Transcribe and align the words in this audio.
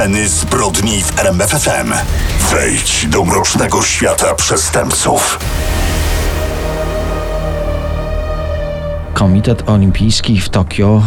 Sceny 0.00 0.28
zbrodni 0.28 1.02
w 1.02 1.18
RMFFM. 1.18 1.92
Wejdź 2.50 3.06
do 3.06 3.24
mrocznego 3.24 3.82
świata 3.82 4.34
przestępców. 4.34 5.38
Komitet 9.14 9.68
Olimpijski 9.68 10.40
w 10.40 10.48
Tokio 10.48 11.02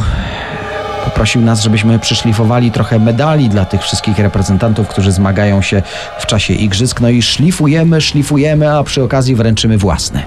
poprosił 1.06 1.42
nas, 1.42 1.62
żebyśmy 1.62 2.00
przyszlifowali 2.00 2.72
trochę 2.72 3.00
medali 3.00 3.50
dla 3.50 3.66
tych 3.66 3.82
wszystkich 3.82 4.20
reprezentantów, 4.20 4.88
którzy 4.88 5.12
zmagają 5.12 5.62
się 5.62 5.82
w 6.20 6.26
czasie 6.26 6.54
igrzysk. 6.54 7.02
No 7.02 7.10
i 7.10 7.22
szlifujemy, 7.22 8.02
szlifujemy, 8.02 8.78
a 8.78 8.84
przy 8.84 9.04
okazji 9.04 9.36
wręczymy 9.36 9.78
własne. 9.78 10.24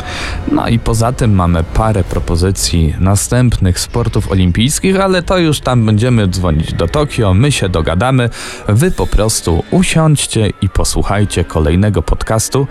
No 0.52 0.68
i 0.68 0.78
poza 0.78 1.12
tym 1.12 1.34
mamy 1.34 1.64
parę 1.64 2.04
propozycji 2.04 2.94
następnych 3.00 3.80
sportów 3.80 4.30
olimpijskich, 4.30 5.00
ale 5.00 5.22
to 5.22 5.38
już 5.38 5.60
tam 5.60 5.86
będziemy 5.86 6.28
dzwonić 6.28 6.72
do 6.74 6.88
Tokio, 6.88 7.34
my 7.34 7.52
się 7.52 7.68
dogadamy. 7.68 8.30
Wy 8.68 8.90
po 8.90 9.06
prostu 9.06 9.64
usiądźcie 9.70 10.50
i 10.62 10.68
posłuchajcie 10.68 11.44
kolejnego 11.44 12.02
podcastu, 12.02 12.66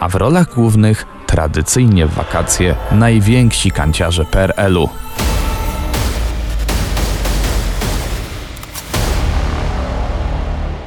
a 0.00 0.08
w 0.08 0.14
rolach 0.14 0.54
głównych 0.54 1.06
tradycyjnie 1.26 2.06
w 2.06 2.14
wakacje 2.14 2.74
najwięksi 2.92 3.70
kanciarze 3.70 4.24
PRL-u. 4.24 4.88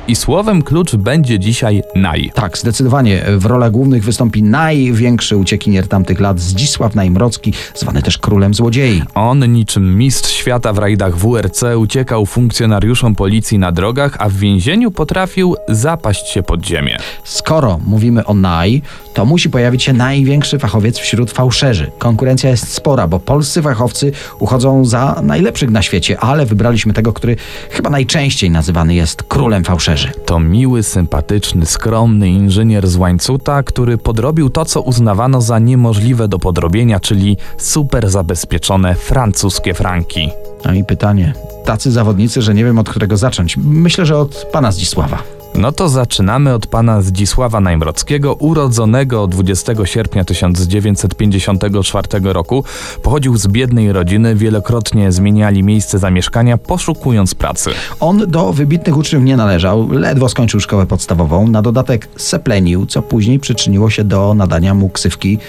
I 0.08 0.16
słowem 0.16 0.62
klucz 0.62 0.96
będzie 0.96 1.40
dzisiaj 1.40 1.84
naj. 1.96 2.32
Tak, 2.36 2.58
zdecydowanie 2.58 3.24
w 3.38 3.46
rolach 3.46 3.72
głównych 3.72 4.04
wystąpi 4.04 4.44
największy 4.44 5.38
uciekinier 5.38 5.88
tamtych 5.88 6.20
lat, 6.20 6.40
Zdzisław 6.40 6.96
Najmrocki, 6.96 7.54
zwany 7.76 8.02
też 8.02 8.18
królem 8.18 8.54
złodziei. 8.54 9.04
On 9.16 9.54
niczym 9.54 9.98
mistrz 9.98 10.32
świata 10.32 10.74
w 10.74 10.78
rajdach 10.78 11.18
WRC 11.18 11.64
uciekał 11.78 12.26
funkcjonariuszom 12.26 13.16
policji 13.16 13.60
na 13.60 13.72
drogach, 13.72 14.16
a 14.20 14.30
w 14.30 14.34
więzieniu 14.34 14.92
potrafił 14.92 15.56
zapaść 15.70 16.30
się 16.30 16.44
pod 16.44 16.66
ziemię. 16.66 16.98
Skoro 17.24 17.80
mówimy 17.86 18.26
o 18.26 18.34
naj, 18.34 18.82
to 19.14 19.26
musi 19.26 19.50
pojawić 19.50 19.84
się 19.84 19.94
największy 19.94 20.60
fachowiec 20.60 20.98
wśród 20.98 21.32
fałszerzy. 21.32 21.92
Konkurencja 21.98 22.50
jest 22.50 22.74
spora, 22.74 23.08
bo 23.08 23.20
polscy 23.20 23.62
fachowcy 23.62 24.12
uchodzą 24.40 24.86
za 24.86 25.22
najlepszych 25.24 25.70
na 25.70 25.82
świecie, 25.82 26.20
ale 26.20 26.46
wybraliśmy 26.46 26.94
tego, 26.94 27.14
który 27.14 27.36
chyba 27.70 27.90
najczęściej 27.90 28.52
nazywany 28.52 28.96
jest 28.96 29.24
królem 29.24 29.64
fałszerzy. 29.64 29.93
To 30.26 30.40
miły, 30.40 30.84
sympatyczny, 30.84 31.66
skromny 31.66 32.30
inżynier 32.30 32.88
z 32.88 32.96
łańcuta, 32.96 33.64
który 33.64 33.98
podrobił 33.98 34.50
to, 34.50 34.66
co 34.66 34.82
uznawano 34.82 35.42
za 35.42 35.60
niemożliwe 35.60 36.28
do 36.28 36.40
podrobienia, 36.40 37.00
czyli 37.00 37.38
super 37.58 38.10
zabezpieczone 38.10 38.96
francuskie 38.96 39.74
franki. 39.74 40.30
No 40.66 40.74
i 40.74 40.84
pytanie, 40.84 41.34
tacy 41.66 41.92
zawodnicy, 41.92 42.42
że 42.42 42.54
nie 42.54 42.66
wiem 42.66 42.80
od 42.80 42.90
którego 42.90 43.18
zacząć. 43.18 43.58
Myślę, 43.58 44.06
że 44.06 44.18
od 44.18 44.48
pana 44.52 44.72
Zdzisława. 44.72 45.24
No 45.56 45.72
to 45.72 45.90
zaczynamy 45.90 46.54
od 46.54 46.68
pana 46.68 47.02
Zdzisława 47.02 47.60
Najmrockiego, 47.60 48.34
urodzonego 48.34 49.28
20 49.28 49.74
sierpnia 49.86 50.26
1954 50.26 52.08
roku. 52.24 52.64
Pochodził 53.04 53.38
z 53.38 53.48
biednej 53.48 53.92
rodziny, 53.92 54.36
wielokrotnie 54.36 55.12
zmieniali 55.12 55.64
miejsce 55.64 56.00
zamieszkania, 56.00 56.58
poszukując 56.58 57.36
pracy. 57.36 57.70
On 58.00 58.24
do 58.28 58.54
wybitnych 58.54 58.98
uczniów 58.98 59.24
nie 59.24 59.38
należał, 59.38 59.92
ledwo 59.92 60.30
skończył 60.30 60.60
szkołę 60.60 60.86
podstawową, 60.86 61.48
na 61.48 61.62
dodatek 61.62 62.08
seplenił, 62.18 62.86
co 62.86 63.02
później 63.02 63.40
przyczyniło 63.40 63.90
się 63.90 64.04
do 64.04 64.34
nadania 64.34 64.74
mu 64.74 64.90
ksywki 64.90 65.40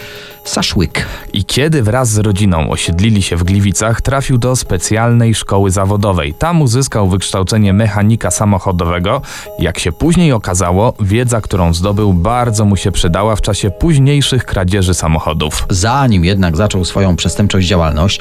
Saszłyk. 0.44 1.06
I 1.32 1.44
kiedy 1.44 1.82
wraz 1.82 2.08
z 2.08 2.18
rodziną 2.18 2.70
osiedlili 2.70 3.22
się 3.22 3.36
w 3.36 3.44
Gliwicach, 3.44 4.00
trafił 4.00 4.38
do 4.38 4.56
specjalnej 4.56 5.34
szkoły 5.34 5.70
zawodowej. 5.70 6.34
Tam 6.34 6.62
uzyskał 6.62 7.08
wykształcenie 7.08 7.72
mechanika 7.72 8.30
samochodowego. 8.30 9.20
Jak 9.58 9.78
się 9.78 9.92
później 9.98 10.32
okazało, 10.32 10.94
wiedza, 11.00 11.40
którą 11.40 11.74
zdobył, 11.74 12.12
bardzo 12.12 12.64
mu 12.64 12.76
się 12.76 12.92
przydała 12.92 13.36
w 13.36 13.40
czasie 13.40 13.70
późniejszych 13.70 14.44
kradzieży 14.44 14.94
samochodów. 14.94 15.66
Zanim 15.70 16.24
jednak 16.24 16.56
zaczął 16.56 16.84
swoją 16.84 17.16
przestępczą 17.16 17.60
działalność, 17.60 18.20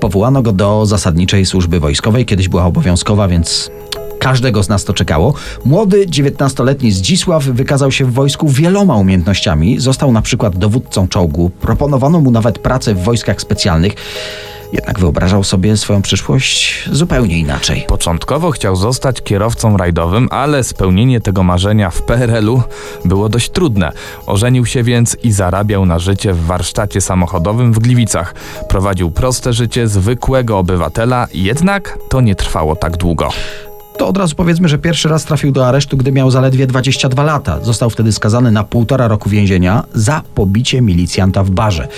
powołano 0.00 0.42
go 0.42 0.52
do 0.52 0.86
zasadniczej 0.86 1.46
służby 1.46 1.80
wojskowej. 1.80 2.26
Kiedyś 2.26 2.48
była 2.48 2.64
obowiązkowa, 2.64 3.28
więc 3.28 3.70
każdego 4.24 4.62
z 4.62 4.68
nas 4.68 4.84
to 4.84 4.92
czekało. 4.92 5.34
Młody, 5.64 6.06
19-letni 6.06 6.92
Zdzisław 6.92 7.44
wykazał 7.44 7.92
się 7.92 8.04
w 8.04 8.12
wojsku 8.12 8.48
wieloma 8.48 8.96
umiejętnościami. 8.96 9.80
Został 9.80 10.12
na 10.12 10.22
przykład 10.22 10.56
dowódcą 10.56 11.08
czołgu, 11.08 11.50
proponowano 11.60 12.20
mu 12.20 12.30
nawet 12.30 12.58
pracę 12.58 12.94
w 12.94 13.02
wojskach 13.02 13.40
specjalnych. 13.40 13.94
Jednak 14.72 15.00
wyobrażał 15.00 15.44
sobie 15.44 15.76
swoją 15.76 16.02
przyszłość 16.02 16.88
zupełnie 16.92 17.38
inaczej. 17.38 17.84
Początkowo 17.88 18.50
chciał 18.50 18.76
zostać 18.76 19.22
kierowcą 19.22 19.76
rajdowym, 19.76 20.28
ale 20.30 20.64
spełnienie 20.64 21.20
tego 21.20 21.42
marzenia 21.42 21.90
w 21.90 22.02
PRL-u 22.02 22.62
było 23.04 23.28
dość 23.28 23.50
trudne. 23.50 23.92
Ożenił 24.26 24.66
się 24.66 24.82
więc 24.82 25.16
i 25.22 25.32
zarabiał 25.32 25.86
na 25.86 25.98
życie 25.98 26.32
w 26.32 26.46
warsztacie 26.46 27.00
samochodowym 27.00 27.72
w 27.72 27.78
Gliwicach. 27.78 28.34
Prowadził 28.68 29.10
proste 29.10 29.52
życie 29.52 29.88
zwykłego 29.88 30.58
obywatela, 30.58 31.28
jednak 31.34 31.98
to 32.08 32.20
nie 32.20 32.34
trwało 32.34 32.76
tak 32.76 32.96
długo. 32.96 33.28
To 33.98 34.08
od 34.08 34.16
razu 34.16 34.36
powiedzmy, 34.36 34.68
że 34.68 34.78
pierwszy 34.78 35.08
raz 35.08 35.24
trafił 35.24 35.52
do 35.52 35.66
aresztu, 35.66 35.96
gdy 35.96 36.12
miał 36.12 36.30
zaledwie 36.30 36.66
22 36.66 37.22
lata. 37.22 37.58
Został 37.62 37.90
wtedy 37.90 38.12
skazany 38.12 38.50
na 38.50 38.64
półtora 38.64 39.08
roku 39.08 39.30
więzienia 39.30 39.82
za 39.94 40.22
pobicie 40.34 40.82
milicjanta 40.82 41.44
w 41.44 41.50
barze. 41.50 41.88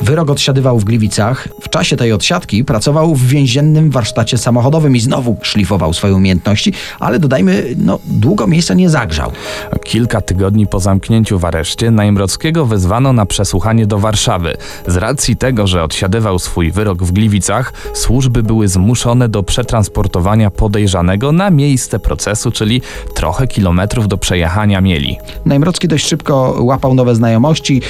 Wyrok 0.00 0.30
odsiadywał 0.30 0.78
w 0.78 0.84
Gliwicach. 0.84 1.48
W 1.60 1.68
czasie 1.68 1.96
tej 1.96 2.12
odsiadki 2.12 2.64
pracował 2.64 3.14
w 3.14 3.26
więziennym 3.26 3.90
warsztacie 3.90 4.38
samochodowym 4.38 4.96
i 4.96 5.00
znowu 5.00 5.36
szlifował 5.42 5.92
swoje 5.92 6.14
umiejętności, 6.14 6.72
ale 7.00 7.18
dodajmy, 7.18 7.74
no 7.76 7.98
długo 8.06 8.46
miejsca 8.46 8.74
nie 8.74 8.90
zagrzał. 8.90 9.32
Kilka 9.84 10.20
tygodni 10.20 10.66
po 10.66 10.80
zamknięciu 10.80 11.38
w 11.38 11.44
areszcie 11.44 11.90
Najmrockiego 11.90 12.66
wezwano 12.66 13.12
na 13.12 13.26
przesłuchanie 13.26 13.86
do 13.86 13.98
Warszawy. 13.98 14.56
Z 14.86 14.96
racji 14.96 15.36
tego, 15.36 15.66
że 15.66 15.82
odsiadywał 15.82 16.38
swój 16.38 16.72
wyrok 16.72 17.02
w 17.02 17.12
Gliwicach, 17.12 17.72
służby 17.94 18.42
były 18.42 18.68
zmuszone 18.68 19.28
do 19.28 19.42
przetransportowania 19.42 20.50
podejrzanego 20.50 21.33
na 21.36 21.50
miejsce 21.50 21.98
procesu, 21.98 22.50
czyli 22.50 22.82
trochę 23.14 23.46
kilometrów 23.46 24.08
do 24.08 24.18
przejechania 24.18 24.80
mieli. 24.80 25.16
Najmrocki 25.44 25.88
dość 25.88 26.06
szybko 26.06 26.56
łapał 26.60 26.94
nowe 26.94 27.14
znajomości, 27.14 27.82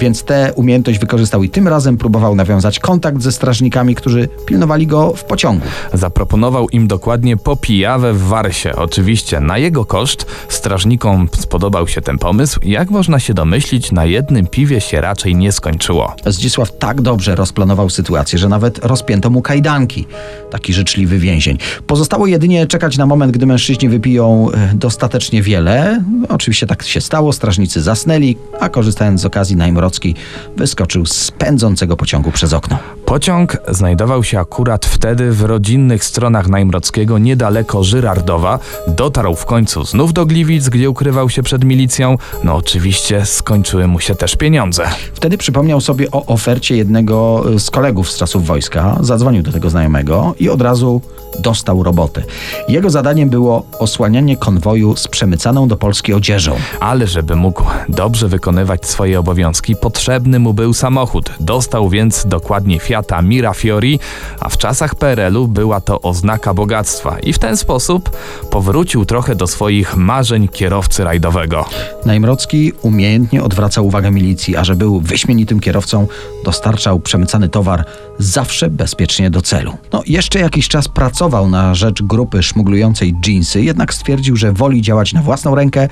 więc 0.00 0.22
tę 0.22 0.52
umiejętność 0.56 0.98
wykorzystał 0.98 1.42
i 1.42 1.48
tym 1.48 1.68
razem 1.68 1.96
próbował 1.96 2.34
nawiązać 2.34 2.78
kontakt 2.78 3.22
ze 3.22 3.32
strażnikami, 3.32 3.94
którzy 3.94 4.28
pilnowali 4.46 4.86
go 4.86 5.12
w 5.16 5.24
pociągu. 5.24 5.66
Zaproponował 5.92 6.68
im 6.68 6.86
dokładnie 6.88 7.36
popijawę 7.36 8.12
w 8.12 8.22
Warsie. 8.22 8.76
Oczywiście 8.76 9.40
na 9.40 9.58
jego 9.58 9.84
koszt 9.84 10.26
strażnikom 10.48 11.28
spodobał 11.38 11.88
się 11.88 12.00
ten 12.00 12.18
pomysł. 12.18 12.60
Jak 12.64 12.90
można 12.90 13.20
się 13.20 13.34
domyślić, 13.34 13.92
na 13.92 14.04
jednym 14.04 14.46
piwie 14.46 14.80
się 14.80 15.00
raczej 15.00 15.36
nie 15.36 15.52
skończyło. 15.52 16.14
Zdzisław 16.26 16.78
tak 16.78 17.00
dobrze 17.00 17.34
rozplanował 17.34 17.90
sytuację, 17.90 18.38
że 18.38 18.48
nawet 18.48 18.78
rozpięto 18.78 19.30
mu 19.30 19.42
kajdanki. 19.42 20.06
Taki 20.50 20.72
życzliwy 20.72 21.18
więzień. 21.18 21.58
Pozostało 21.86 22.26
jedynie 22.26 22.66
czekać 22.66 22.91
na 22.98 23.06
moment, 23.06 23.32
gdy 23.32 23.46
mężczyźni 23.46 23.88
wypiją 23.88 24.48
e, 24.50 24.74
dostatecznie 24.74 25.42
wiele. 25.42 26.04
Oczywiście 26.28 26.66
tak 26.66 26.82
się 26.82 27.00
stało, 27.00 27.32
strażnicy 27.32 27.82
zasnęli, 27.82 28.36
a 28.60 28.68
korzystając 28.68 29.20
z 29.20 29.24
okazji 29.24 29.56
Najmrocki 29.56 30.14
wyskoczył 30.56 31.06
z 31.06 31.30
pędzącego 31.30 31.96
pociągu 31.96 32.32
przez 32.32 32.52
okno. 32.52 32.78
Pociąg 33.04 33.56
znajdował 33.68 34.24
się 34.24 34.40
akurat 34.40 34.86
wtedy 34.86 35.32
w 35.32 35.42
rodzinnych 35.42 36.04
stronach 36.04 36.48
Najmrockiego, 36.48 37.18
niedaleko 37.18 37.84
Żyrardowa. 37.84 38.58
Dotarł 38.88 39.34
w 39.34 39.44
końcu 39.44 39.84
znów 39.84 40.12
do 40.12 40.26
Gliwic, 40.26 40.68
gdzie 40.68 40.90
ukrywał 40.90 41.30
się 41.30 41.42
przed 41.42 41.64
milicją. 41.64 42.18
No 42.44 42.56
oczywiście 42.56 43.26
skończyły 43.26 43.86
mu 43.86 44.00
się 44.00 44.14
też 44.14 44.36
pieniądze. 44.36 44.84
Wtedy 45.14 45.38
przypomniał 45.38 45.80
sobie 45.80 46.10
o 46.10 46.26
ofercie 46.26 46.76
jednego 46.76 47.44
z 47.58 47.70
kolegów 47.70 48.10
z 48.10 48.16
czasów 48.16 48.46
wojska, 48.46 48.98
zadzwonił 49.00 49.42
do 49.42 49.52
tego 49.52 49.70
znajomego 49.70 50.34
i 50.40 50.48
od 50.48 50.62
razu 50.62 51.00
dostał 51.38 51.82
robotę. 51.82 52.22
Jego 52.68 52.90
zadaniem 52.90 53.30
było 53.30 53.66
osłanianie 53.78 54.36
konwoju 54.36 54.96
z 54.96 55.08
przemycaną 55.08 55.68
do 55.68 55.76
Polski 55.76 56.12
odzieżą. 56.12 56.56
Ale 56.80 57.06
żeby 57.06 57.36
mógł 57.36 57.64
dobrze 57.88 58.28
wykonywać 58.28 58.86
swoje 58.86 59.20
obowiązki, 59.20 59.76
potrzebny 59.76 60.38
mu 60.38 60.54
był 60.54 60.74
samochód. 60.74 61.30
Dostał 61.40 61.88
więc 61.88 62.26
dokładnie 62.26 62.80
Fiata 62.80 63.22
Mirafiori, 63.22 63.98
a 64.40 64.48
w 64.48 64.56
czasach 64.56 64.94
PRL-u 64.94 65.48
była 65.48 65.80
to 65.80 66.00
oznaka 66.00 66.54
bogactwa 66.54 67.18
i 67.18 67.32
w 67.32 67.38
ten 67.38 67.56
sposób 67.56 68.10
powrócił 68.50 69.04
trochę 69.04 69.34
do 69.34 69.46
swoich 69.46 69.96
marzeń 69.96 70.48
kierowcy 70.48 71.04
rajdowego. 71.04 71.64
Najmrocki 72.06 72.72
umiejętnie 72.82 73.42
odwracał 73.42 73.86
uwagę 73.86 74.10
milicji, 74.10 74.56
a 74.56 74.64
że 74.64 74.76
był 74.76 75.00
wyśmienitym 75.00 75.60
kierowcą, 75.60 76.06
dostarczał 76.44 77.00
przemycany 77.00 77.48
towar 77.48 77.84
zawsze 78.18 78.70
bezpiecznie 78.70 79.30
do 79.30 79.42
celu. 79.42 79.72
No, 79.92 80.02
jeszcze 80.06 80.38
jakiś 80.38 80.68
czas 80.68 80.88
pracował 80.88 81.21
na 81.28 81.74
rzecz 81.74 82.02
grupy 82.02 82.42
szmuglującej 82.42 83.14
dżinsy, 83.20 83.62
jednak 83.62 83.94
stwierdził, 83.94 84.36
że 84.36 84.52
woli 84.52 84.82
działać 84.82 85.12
na 85.12 85.22
własną 85.22 85.54
rękę, 85.54 85.88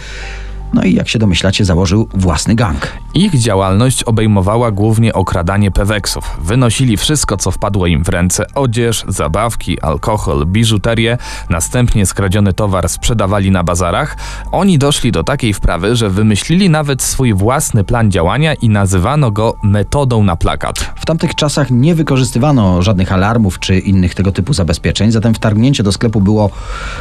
no 0.74 0.82
i 0.82 0.94
jak 0.94 1.08
się 1.08 1.18
domyślacie, 1.18 1.64
założył 1.64 2.08
własny 2.14 2.54
gang. 2.54 2.88
Ich 3.14 3.38
działalność 3.38 4.02
obejmowała 4.02 4.70
głównie 4.70 5.12
okradanie 5.12 5.70
peweksów. 5.70 6.24
Wynosili 6.42 6.96
wszystko, 6.96 7.36
co 7.36 7.50
wpadło 7.50 7.86
im 7.86 8.04
w 8.04 8.08
ręce: 8.08 8.46
odzież, 8.54 9.04
zabawki, 9.08 9.80
alkohol, 9.80 10.46
biżuterię. 10.46 11.18
Następnie 11.50 12.06
skradziony 12.06 12.52
towar 12.52 12.88
sprzedawali 12.88 13.50
na 13.50 13.64
bazarach. 13.64 14.16
Oni 14.52 14.78
doszli 14.78 15.12
do 15.12 15.24
takiej 15.24 15.54
wprawy, 15.54 15.96
że 15.96 16.10
wymyślili 16.10 16.70
nawet 16.70 17.02
swój 17.02 17.34
własny 17.34 17.84
plan 17.84 18.10
działania 18.10 18.54
i 18.54 18.68
nazywano 18.68 19.30
go 19.30 19.56
metodą 19.62 20.22
na 20.22 20.36
plakat. 20.36 20.78
W 20.96 21.06
tamtych 21.06 21.34
czasach 21.34 21.70
nie 21.70 21.94
wykorzystywano 21.94 22.82
żadnych 22.82 23.12
alarmów 23.12 23.58
czy 23.58 23.78
innych 23.78 24.14
tego 24.14 24.32
typu 24.32 24.52
zabezpieczeń, 24.52 25.12
zatem 25.12 25.34
wtargnięcie 25.34 25.82
do 25.82 25.92
sklepu 25.92 26.20
było 26.20 26.50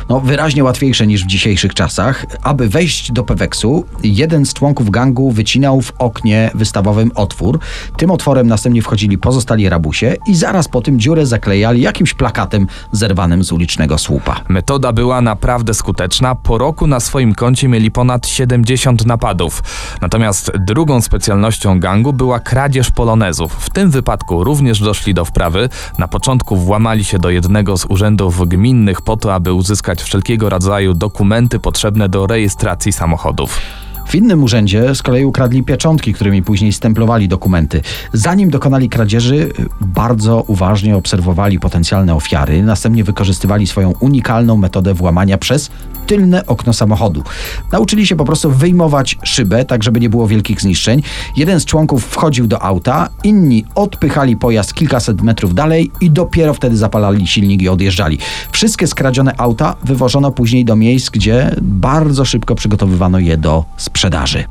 no, 0.09 0.19
wyraźnie 0.19 0.63
łatwiejsze 0.63 1.07
niż 1.07 1.23
w 1.23 1.27
dzisiejszych 1.27 1.73
czasach. 1.73 2.25
Aby 2.43 2.69
wejść 2.69 3.11
do 3.11 3.23
Peweksu, 3.23 3.58
jeden 4.03 4.45
z 4.45 4.53
członków 4.53 4.89
gangu 4.89 5.31
wycinał 5.31 5.81
w 5.81 5.91
oknie 5.99 6.51
wystawowym 6.55 7.11
otwór. 7.15 7.59
Tym 7.97 8.11
otworem 8.11 8.47
następnie 8.47 8.81
wchodzili 8.81 9.17
pozostali 9.17 9.69
rabusie 9.69 10.15
i 10.27 10.35
zaraz 10.35 10.67
po 10.67 10.81
tym 10.81 10.99
dziurę 10.99 11.25
zaklejali 11.25 11.81
jakimś 11.81 12.13
plakatem 12.13 12.67
zerwanym 12.91 13.43
z 13.43 13.51
ulicznego 13.51 13.97
słupa. 13.97 14.41
Metoda 14.49 14.93
była 14.93 15.21
naprawdę 15.21 15.73
skuteczna. 15.73 16.35
Po 16.35 16.57
roku 16.57 16.87
na 16.87 16.99
swoim 16.99 17.35
koncie 17.35 17.67
mieli 17.67 17.91
ponad 17.91 18.27
70 18.27 19.05
napadów. 19.05 19.63
Natomiast 20.01 20.51
drugą 20.59 21.01
specjalnością 21.01 21.79
gangu 21.79 22.13
była 22.13 22.39
kradzież 22.39 22.91
polonezów. 22.91 23.53
W 23.53 23.69
tym 23.69 23.91
wypadku 23.91 24.43
również 24.43 24.79
doszli 24.79 25.13
do 25.13 25.25
wprawy. 25.25 25.69
Na 25.97 26.07
początku 26.07 26.57
włamali 26.57 27.03
się 27.03 27.19
do 27.19 27.29
jednego 27.29 27.77
z 27.77 27.85
urzędów 27.85 28.47
gminnych 28.49 29.01
po 29.01 29.17
to, 29.17 29.33
aby 29.33 29.53
uzyskać 29.53 30.01
wszelkiego 30.01 30.49
rodzaju 30.49 30.93
dokumenty 30.93 31.59
potrzebne 31.59 32.09
do 32.09 32.27
rejestracji 32.27 32.91
samochodów. 32.93 33.48
12. 33.49 33.88
W 34.09 34.15
innym 34.15 34.43
urzędzie 34.43 34.95
z 34.95 35.01
kolei 35.01 35.25
ukradli 35.25 35.63
pieczątki, 35.63 36.13
którymi 36.13 36.43
później 36.43 36.73
stemplowali 36.73 37.27
dokumenty. 37.27 37.81
Zanim 38.13 38.49
dokonali 38.49 38.89
kradzieży, 38.89 39.51
bardzo 39.81 40.43
uważnie 40.47 40.97
obserwowali 40.97 41.59
potencjalne 41.59 42.15
ofiary, 42.15 42.63
następnie 42.63 43.03
wykorzystywali 43.03 43.67
swoją 43.67 43.93
unikalną 43.99 44.57
metodę 44.57 44.93
włamania 44.93 45.37
przez 45.37 45.71
tylne 46.07 46.45
okno 46.45 46.73
samochodu. 46.73 47.23
Nauczyli 47.71 48.07
się 48.07 48.15
po 48.15 48.25
prostu 48.25 48.51
wyjmować 48.51 49.17
szybę, 49.23 49.65
tak 49.65 49.83
żeby 49.83 49.99
nie 49.99 50.09
było 50.09 50.27
wielkich 50.27 50.61
zniszczeń. 50.61 51.01
Jeden 51.35 51.59
z 51.59 51.65
członków 51.65 52.05
wchodził 52.05 52.47
do 52.47 52.61
auta, 52.61 53.09
inni 53.23 53.65
odpychali 53.75 54.37
pojazd 54.37 54.73
kilkaset 54.73 55.21
metrów 55.21 55.53
dalej 55.53 55.91
i 56.01 56.11
dopiero 56.11 56.53
wtedy 56.53 56.77
zapalali 56.77 57.27
silnik 57.27 57.61
i 57.61 57.69
odjeżdżali. 57.69 58.17
Wszystkie 58.51 58.87
skradzione 58.87 59.33
auta 59.37 59.75
wywożono 59.83 60.31
później 60.31 60.65
do 60.65 60.75
miejsc, 60.75 61.09
gdzie 61.09 61.55
bardzo 61.61 62.25
szybko 62.25 62.55
przygotowywano 62.55 63.19
je 63.19 63.37
do 63.37 63.65
sprzedaży. 63.77 63.98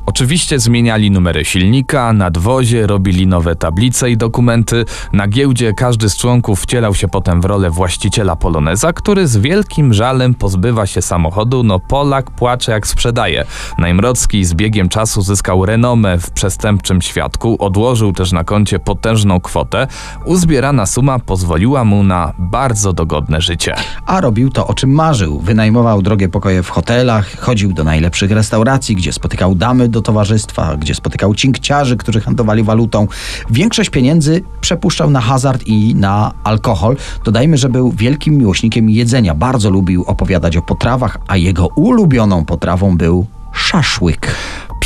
Oczywiście 0.05 0.59
zmieniali 0.59 1.11
numery 1.11 1.45
silnika, 1.45 2.13
nadwozie, 2.13 2.87
robili 2.87 3.27
nowe 3.27 3.55
tablice 3.55 4.11
i 4.11 4.17
dokumenty. 4.17 4.85
Na 5.13 5.27
giełdzie 5.27 5.73
każdy 5.73 6.09
z 6.09 6.17
członków 6.17 6.61
wcielał 6.61 6.95
się 6.95 7.07
potem 7.07 7.41
w 7.41 7.45
rolę 7.45 7.69
właściciela 7.69 8.35
poloneza, 8.35 8.93
który 8.93 9.27
z 9.27 9.37
wielkim 9.37 9.93
żalem 9.93 10.33
pozbywa 10.33 10.85
się 10.85 11.01
samochodu. 11.01 11.63
No 11.63 11.79
Polak 11.79 12.31
płacze 12.31 12.71
jak 12.71 12.87
sprzedaje. 12.87 13.45
Najmrocki 13.77 14.45
z 14.45 14.53
biegiem 14.53 14.89
czasu 14.89 15.21
zyskał 15.21 15.65
renomę 15.65 16.17
w 16.17 16.31
przestępczym 16.31 17.01
świadku, 17.01 17.57
odłożył 17.59 18.13
też 18.13 18.31
na 18.31 18.43
koncie 18.43 18.79
potężną 18.79 19.39
kwotę. 19.39 19.87
Uzbierana 20.25 20.85
suma 20.85 21.19
pozwoliła 21.19 21.83
mu 21.83 22.03
na 22.03 22.33
bardzo 22.39 22.93
dogodne 22.93 23.41
życie. 23.41 23.75
A 24.05 24.21
robił 24.21 24.49
to, 24.49 24.67
o 24.67 24.73
czym 24.73 24.91
marzył. 24.91 25.39
Wynajmował 25.39 26.01
drogie 26.01 26.29
pokoje 26.29 26.63
w 26.63 26.69
hotelach, 26.69 27.39
chodził 27.39 27.73
do 27.73 27.83
najlepszych 27.83 28.31
restauracji, 28.31 28.95
gdzie 28.95 29.13
spotykał 29.13 29.38
damy 29.55 29.89
do 29.89 30.01
towarzystwa, 30.01 30.75
gdzie 30.75 30.95
spotykał 30.95 31.35
cinkciarzy, 31.35 31.97
którzy 31.97 32.21
handlowali 32.21 32.63
walutą. 32.63 33.07
Większość 33.49 33.89
pieniędzy 33.89 34.41
przepuszczał 34.61 35.09
na 35.09 35.21
hazard 35.21 35.63
i 35.67 35.95
na 35.95 36.33
alkohol. 36.43 36.97
Dodajmy, 37.25 37.57
że 37.57 37.69
był 37.69 37.91
wielkim 37.91 38.37
miłośnikiem 38.37 38.89
jedzenia. 38.89 39.35
Bardzo 39.35 39.69
lubił 39.69 40.03
opowiadać 40.07 40.57
o 40.57 40.61
potrawach, 40.61 41.17
a 41.27 41.37
jego 41.37 41.67
ulubioną 41.67 42.45
potrawą 42.45 42.97
był 42.97 43.25
szaszłyk. 43.53 44.35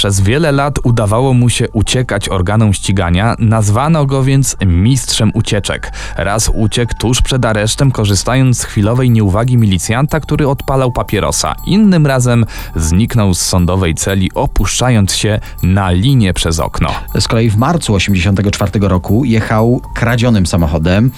Przez 0.03 0.21
wiele 0.21 0.51
lat 0.51 0.79
udawało 0.83 1.33
mu 1.33 1.49
się 1.49 1.69
uciekać 1.69 2.29
organom 2.29 2.73
ścigania, 2.73 3.35
nazwano 3.39 4.05
go 4.05 4.23
więc 4.23 4.55
mistrzem 4.65 5.31
ucieczek. 5.33 5.93
Raz 6.17 6.51
uciekł 6.53 6.93
tuż 6.99 7.21
przed 7.21 7.45
aresztem, 7.45 7.91
korzystając 7.91 8.57
z 8.57 8.63
chwilowej 8.63 9.09
nieuwagi 9.09 9.57
milicjanta, 9.57 10.19
który 10.19 10.47
odpalał 10.47 10.91
papierosa. 10.91 11.55
Innym 11.65 12.07
razem 12.07 12.45
zniknął 12.75 13.33
z 13.33 13.41
sądowej 13.41 13.95
celi, 13.95 14.31
opuszczając 14.33 15.15
się 15.15 15.39
na 15.63 15.91
linię 15.91 16.33
przez 16.33 16.59
okno. 16.59 16.89
Z 17.19 17.27
kolei 17.27 17.49
w 17.49 17.57
marcu 17.57 17.93
1984 17.97 18.87
roku 18.87 19.25
jechał 19.25 19.81
kradzionym 19.93 20.45
samochodem. 20.45 21.11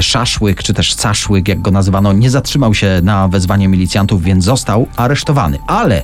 Szaszłyk, 0.00 0.62
czy 0.62 0.74
też 0.74 0.94
Caszłyk, 0.94 1.48
jak 1.48 1.60
go 1.60 1.70
nazywano, 1.70 2.12
nie 2.12 2.30
zatrzymał 2.30 2.74
się 2.74 3.00
na 3.02 3.28
wezwanie 3.28 3.68
milicjantów, 3.68 4.22
więc 4.22 4.44
został 4.44 4.86
aresztowany. 4.96 5.58
Ale 5.66 6.02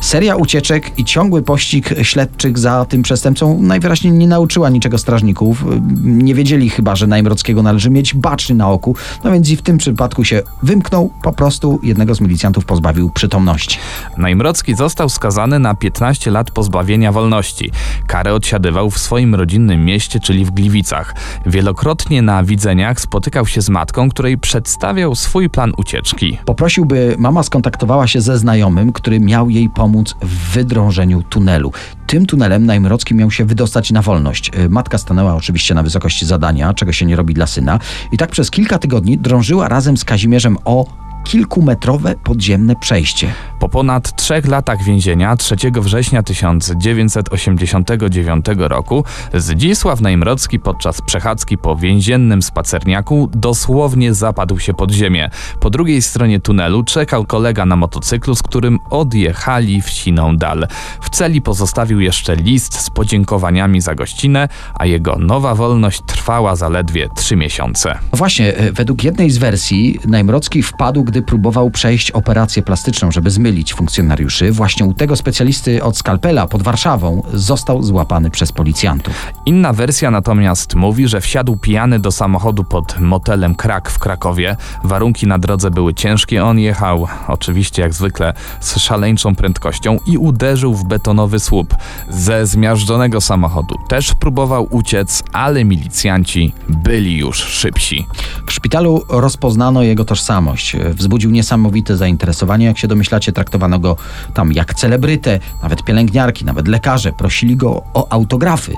seria 0.00 0.36
ucieczek 0.36 0.98
i 0.98 1.04
ciągły 1.04 1.42
pościg 1.42 1.79
śledczych 2.02 2.58
za 2.58 2.84
tym 2.84 3.02
przestępcą 3.02 3.62
najwyraźniej 3.62 4.12
nie 4.12 4.28
nauczyła 4.28 4.70
niczego 4.70 4.98
strażników. 4.98 5.64
Nie 6.02 6.34
wiedzieli 6.34 6.70
chyba, 6.70 6.96
że 6.96 7.06
Najmrockiego 7.06 7.62
należy 7.62 7.90
mieć 7.90 8.14
baczny 8.14 8.54
na 8.54 8.70
oku, 8.70 8.96
no 9.24 9.32
więc 9.32 9.50
i 9.50 9.56
w 9.56 9.62
tym 9.62 9.78
przypadku 9.78 10.24
się 10.24 10.42
wymknął, 10.62 11.10
po 11.22 11.32
prostu 11.32 11.80
jednego 11.82 12.14
z 12.14 12.20
milicjantów 12.20 12.64
pozbawił 12.64 13.10
przytomności. 13.10 13.78
Najmrocki 14.16 14.74
został 14.74 15.08
skazany 15.08 15.58
na 15.58 15.74
15 15.74 16.30
lat 16.30 16.50
pozbawienia 16.50 17.12
wolności. 17.12 17.70
Karę 18.06 18.34
odsiadywał 18.34 18.90
w 18.90 18.98
swoim 18.98 19.34
rodzinnym 19.34 19.84
mieście, 19.84 20.20
czyli 20.20 20.44
w 20.44 20.50
Gliwicach. 20.50 21.14
Wielokrotnie 21.46 22.22
na 22.22 22.44
widzeniach 22.44 23.00
spotykał 23.00 23.46
się 23.46 23.62
z 23.62 23.68
matką, 23.68 24.10
której 24.10 24.38
przedstawiał 24.38 25.14
swój 25.14 25.50
plan 25.50 25.72
ucieczki. 25.76 26.38
Poprosił, 26.44 26.84
by 26.84 27.14
mama 27.18 27.42
skontaktowała 27.42 28.06
się 28.06 28.20
ze 28.20 28.38
znajomym, 28.38 28.92
który 28.92 29.20
miał 29.20 29.50
jej 29.50 29.68
pomóc 29.68 30.14
w 30.22 30.52
wydrążeniu 30.52 31.22
tunelu. 31.22 31.69
Tym 32.06 32.26
tunelem 32.26 32.66
Najmrocki 32.66 33.14
miał 33.14 33.30
się 33.30 33.44
wydostać 33.44 33.90
na 33.90 34.02
wolność. 34.02 34.50
Y, 34.58 34.68
Matka 34.68 34.98
stanęła 34.98 35.34
oczywiście 35.34 35.74
na 35.74 35.82
wysokości 35.82 36.26
zadania, 36.26 36.74
czego 36.74 36.92
się 36.92 37.06
nie 37.06 37.16
robi 37.16 37.34
dla 37.34 37.46
syna, 37.46 37.78
i 38.12 38.16
tak 38.16 38.30
przez 38.30 38.50
kilka 38.50 38.78
tygodni 38.78 39.18
drążyła 39.18 39.68
razem 39.68 39.96
z 39.96 40.04
Kazimierzem 40.04 40.56
o 40.64 40.86
kilkumetrowe 41.24 42.14
podziemne 42.24 42.76
przejście. 42.76 43.32
Po 43.60 43.68
ponad 43.68 44.16
trzech 44.16 44.46
latach 44.46 44.84
więzienia 44.84 45.36
3 45.36 45.56
września 45.74 46.22
1989 46.22 48.46
roku 48.56 49.04
Zdzisław 49.34 50.00
Najmrocki 50.00 50.58
podczas 50.58 51.02
przechadzki 51.02 51.58
po 51.58 51.76
więziennym 51.76 52.42
spacerniaku 52.42 53.30
dosłownie 53.34 54.14
zapadł 54.14 54.58
się 54.58 54.74
pod 54.74 54.90
ziemię. 54.90 55.30
Po 55.60 55.70
drugiej 55.70 56.02
stronie 56.02 56.40
tunelu 56.40 56.82
czekał 56.82 57.26
kolega 57.26 57.66
na 57.66 57.76
motocyklu, 57.76 58.34
z 58.34 58.42
którym 58.42 58.78
odjechali 58.90 59.82
w 59.82 59.90
siną 59.90 60.36
dal. 60.36 60.66
W 61.00 61.10
celi 61.10 61.42
pozostawił 61.42 62.00
jeszcze 62.00 62.36
list 62.36 62.80
z 62.80 62.90
podziękowaniami 62.90 63.80
za 63.80 63.94
gościnę, 63.94 64.48
a 64.74 64.86
jego 64.86 65.16
nowa 65.16 65.54
wolność 65.54 66.00
trwała 66.06 66.56
zaledwie 66.56 67.08
trzy 67.16 67.36
miesiące. 67.36 67.98
Właśnie, 68.12 68.60
y, 68.60 68.72
według 68.72 69.04
jednej 69.04 69.30
z 69.30 69.38
wersji 69.38 69.98
Najmrocki 70.06 70.62
wpadł, 70.62 71.04
gdy 71.10 71.22
próbował 71.22 71.70
przejść 71.70 72.10
operację 72.10 72.62
plastyczną, 72.62 73.10
żeby 73.10 73.30
zmylić 73.30 73.74
funkcjonariuszy. 73.74 74.52
Właśnie 74.52 74.86
u 74.86 74.94
tego 74.94 75.16
specjalisty 75.16 75.82
od 75.82 75.96
skalpela 75.96 76.46
pod 76.46 76.62
Warszawą 76.62 77.22
został 77.34 77.82
złapany 77.82 78.30
przez 78.30 78.52
policjantów. 78.52 79.32
Inna 79.46 79.72
wersja 79.72 80.10
natomiast 80.10 80.74
mówi, 80.74 81.08
że 81.08 81.20
wsiadł 81.20 81.56
pijany 81.56 81.98
do 81.98 82.12
samochodu 82.12 82.64
pod 82.64 83.00
motelem 83.00 83.54
Krak 83.54 83.90
w 83.90 83.98
Krakowie. 83.98 84.56
Warunki 84.84 85.26
na 85.26 85.38
drodze 85.38 85.70
były 85.70 85.94
ciężkie, 85.94 86.44
on 86.44 86.58
jechał 86.58 87.06
oczywiście 87.28 87.82
jak 87.82 87.94
zwykle 87.94 88.32
z 88.60 88.78
szaleńczą 88.78 89.34
prędkością 89.34 89.98
i 90.06 90.18
uderzył 90.18 90.74
w 90.74 90.84
betonowy 90.84 91.40
słup. 91.40 91.74
Ze 92.08 92.46
zmiażdżonego 92.46 93.20
samochodu 93.20 93.74
też 93.88 94.14
próbował 94.14 94.68
uciec, 94.70 95.22
ale 95.32 95.64
milicjanci 95.64 96.52
byli 96.68 97.16
już 97.18 97.38
szybsi. 97.38 98.06
W 98.46 98.52
szpitalu 98.52 99.02
rozpoznano 99.08 99.82
jego 99.82 100.04
tożsamość. 100.04 100.76
Wzbudził 101.00 101.30
niesamowite 101.30 101.96
zainteresowanie. 101.96 102.66
Jak 102.66 102.78
się 102.78 102.88
domyślacie, 102.88 103.32
traktowano 103.32 103.78
go 103.78 103.96
tam 104.34 104.52
jak 104.52 104.74
celebrytę. 104.74 105.40
Nawet 105.62 105.84
pielęgniarki, 105.84 106.44
nawet 106.44 106.68
lekarze 106.68 107.12
prosili 107.12 107.56
go 107.56 107.82
o 107.94 108.12
autografy. 108.12 108.74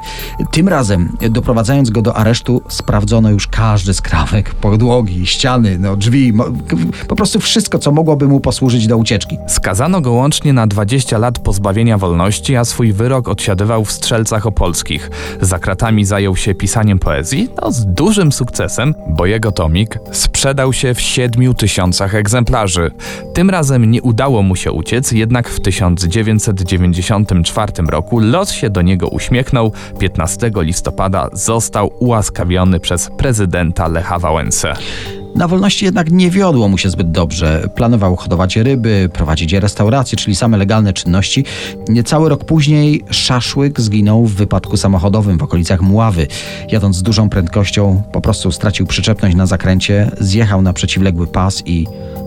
Tym 0.53 0.69
razem, 0.69 1.17
doprowadzając 1.31 1.91
go 1.91 2.03
do 2.03 2.17
aresztu, 2.17 2.63
sprawdzono 2.69 3.31
już 3.31 3.47
każdy 3.47 3.95
skrawek, 3.95 4.55
podłogi, 4.55 5.27
ściany, 5.27 5.79
no, 5.79 5.97
drzwi, 5.97 6.33
po 7.09 7.17
prostu 7.17 7.41
wszystko, 7.41 7.79
co 7.79 7.93
mogłoby 7.93 8.29
mu 8.29 8.41
posłużyć 8.41 8.87
do 8.87 8.97
ucieczki. 8.97 9.37
Skazano 9.49 10.01
go 10.01 10.13
łącznie 10.13 10.53
na 10.53 10.67
20 10.67 11.19
lat 11.19 11.39
pozbawienia 11.39 11.99
wolności, 11.99 12.57
a 12.57 12.65
swój 12.65 12.93
wyrok 12.93 13.29
odsiadywał 13.29 13.85
w 13.85 13.93
Strzelcach 13.93 14.47
Opolskich. 14.47 15.11
Za 15.41 15.59
kratami 15.59 16.05
zajął 16.05 16.37
się 16.37 16.55
pisaniem 16.55 16.99
poezji, 16.99 17.49
no 17.63 17.73
z 17.73 17.87
dużym 17.87 18.33
sukcesem, 18.33 18.95
bo 19.09 19.27
jego 19.27 19.53
tomik 19.53 19.99
sprzedał 20.13 20.73
się 20.73 20.95
w 20.95 21.01
7 21.01 21.55
tysiącach 21.55 22.12
egzemplarzy. 22.15 22.91
Tym 23.35 23.51
razem 23.51 23.91
nie 23.91 24.03
udało 24.03 24.43
mu 24.43 24.57
się 24.57 24.73
uciec, 24.73 25.13
jednak 25.13 25.49
w 25.49 25.61
1994 25.61 27.73
roku 27.89 28.21
los 28.21 28.53
się 28.53 28.71
do 28.71 28.83
niego 28.83 29.09
uśmiechnął. 29.09 29.73
15 29.99 30.51
listopada 30.57 31.29
został 31.33 31.93
ułaskawiony 31.99 32.81
przez 32.81 33.11
prezydenta 33.19 33.89
Lecha 33.89 34.19
Wałęsę. 34.19 34.75
Na 35.35 35.49
wolności 35.49 35.85
jednak 35.85 36.11
nie 36.11 36.31
wiodło 36.31 36.69
mu 36.69 36.79
się 36.79 36.91
zbyt 36.91 37.11
dobrze. 37.11 37.69
Planował 37.75 38.17
hodować 38.17 38.57
ryby, 38.57 39.11
prowadzić 39.13 39.53
restauracje, 39.53 40.19
czyli 40.19 40.37
same 40.37 40.57
legalne 40.57 40.93
czynności. 40.93 41.45
Niecały 41.89 42.29
rok 42.29 42.45
później 42.45 43.05
szaszłyk 43.11 43.81
zginął 43.81 44.27
w 44.27 44.35
wypadku 44.35 44.77
samochodowym 44.77 45.39
w 45.39 45.43
okolicach 45.43 45.81
Mławy. 45.81 46.27
Jadąc 46.69 46.97
z 46.97 47.03
dużą 47.03 47.29
prędkością, 47.29 48.03
po 48.13 48.21
prostu 48.21 48.53
stracił 48.53 48.87
przyczepność 48.87 49.37
na 49.37 49.47
zakręcie, 49.47 50.11
zjechał 50.21 50.63
na 50.63 50.73
przeciwległy 50.73 51.27
pas 51.27 51.63
i 51.67 51.87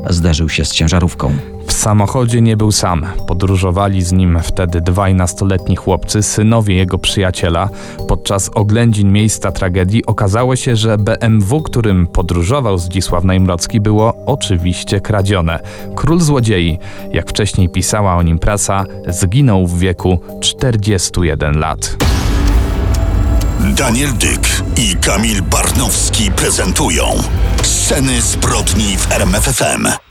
zderzył 0.09 0.50
się 0.50 0.65
z 0.65 0.71
ciężarówką. 0.71 1.54
Samochodzie 1.85 2.41
nie 2.41 2.57
był 2.57 2.71
sam. 2.71 3.05
Podróżowali 3.27 4.03
z 4.03 4.11
nim 4.11 4.39
wtedy 4.43 4.81
dwaj 4.81 5.15
nastoletni 5.15 5.75
chłopcy, 5.75 6.23
synowie 6.23 6.75
jego 6.75 6.97
przyjaciela. 6.97 7.69
Podczas 8.07 8.49
oględzin 8.55 9.11
miejsca 9.11 9.51
tragedii 9.51 10.05
okazało 10.05 10.55
się, 10.55 10.75
że 10.75 10.97
BMW, 10.97 11.61
którym 11.61 12.07
podróżował 12.07 12.77
Zdzisław 12.77 13.23
Najmrocki, 13.23 13.79
było 13.79 14.13
oczywiście 14.25 15.01
kradzione. 15.01 15.59
Król 15.95 16.21
złodziei, 16.21 16.79
jak 17.11 17.29
wcześniej 17.29 17.69
pisała 17.69 18.15
o 18.15 18.23
nim 18.23 18.39
prasa, 18.39 18.85
zginął 19.07 19.67
w 19.67 19.79
wieku 19.79 20.19
41 20.41 21.59
lat. 21.59 21.97
Daniel 23.59 24.13
Dyk 24.13 24.47
i 24.77 24.95
Kamil 24.95 25.41
Barnowski 25.41 26.31
prezentują 26.31 27.05
Sceny 27.61 28.21
zbrodni 28.21 28.97
w 28.97 29.11
RMFFM. 29.11 30.04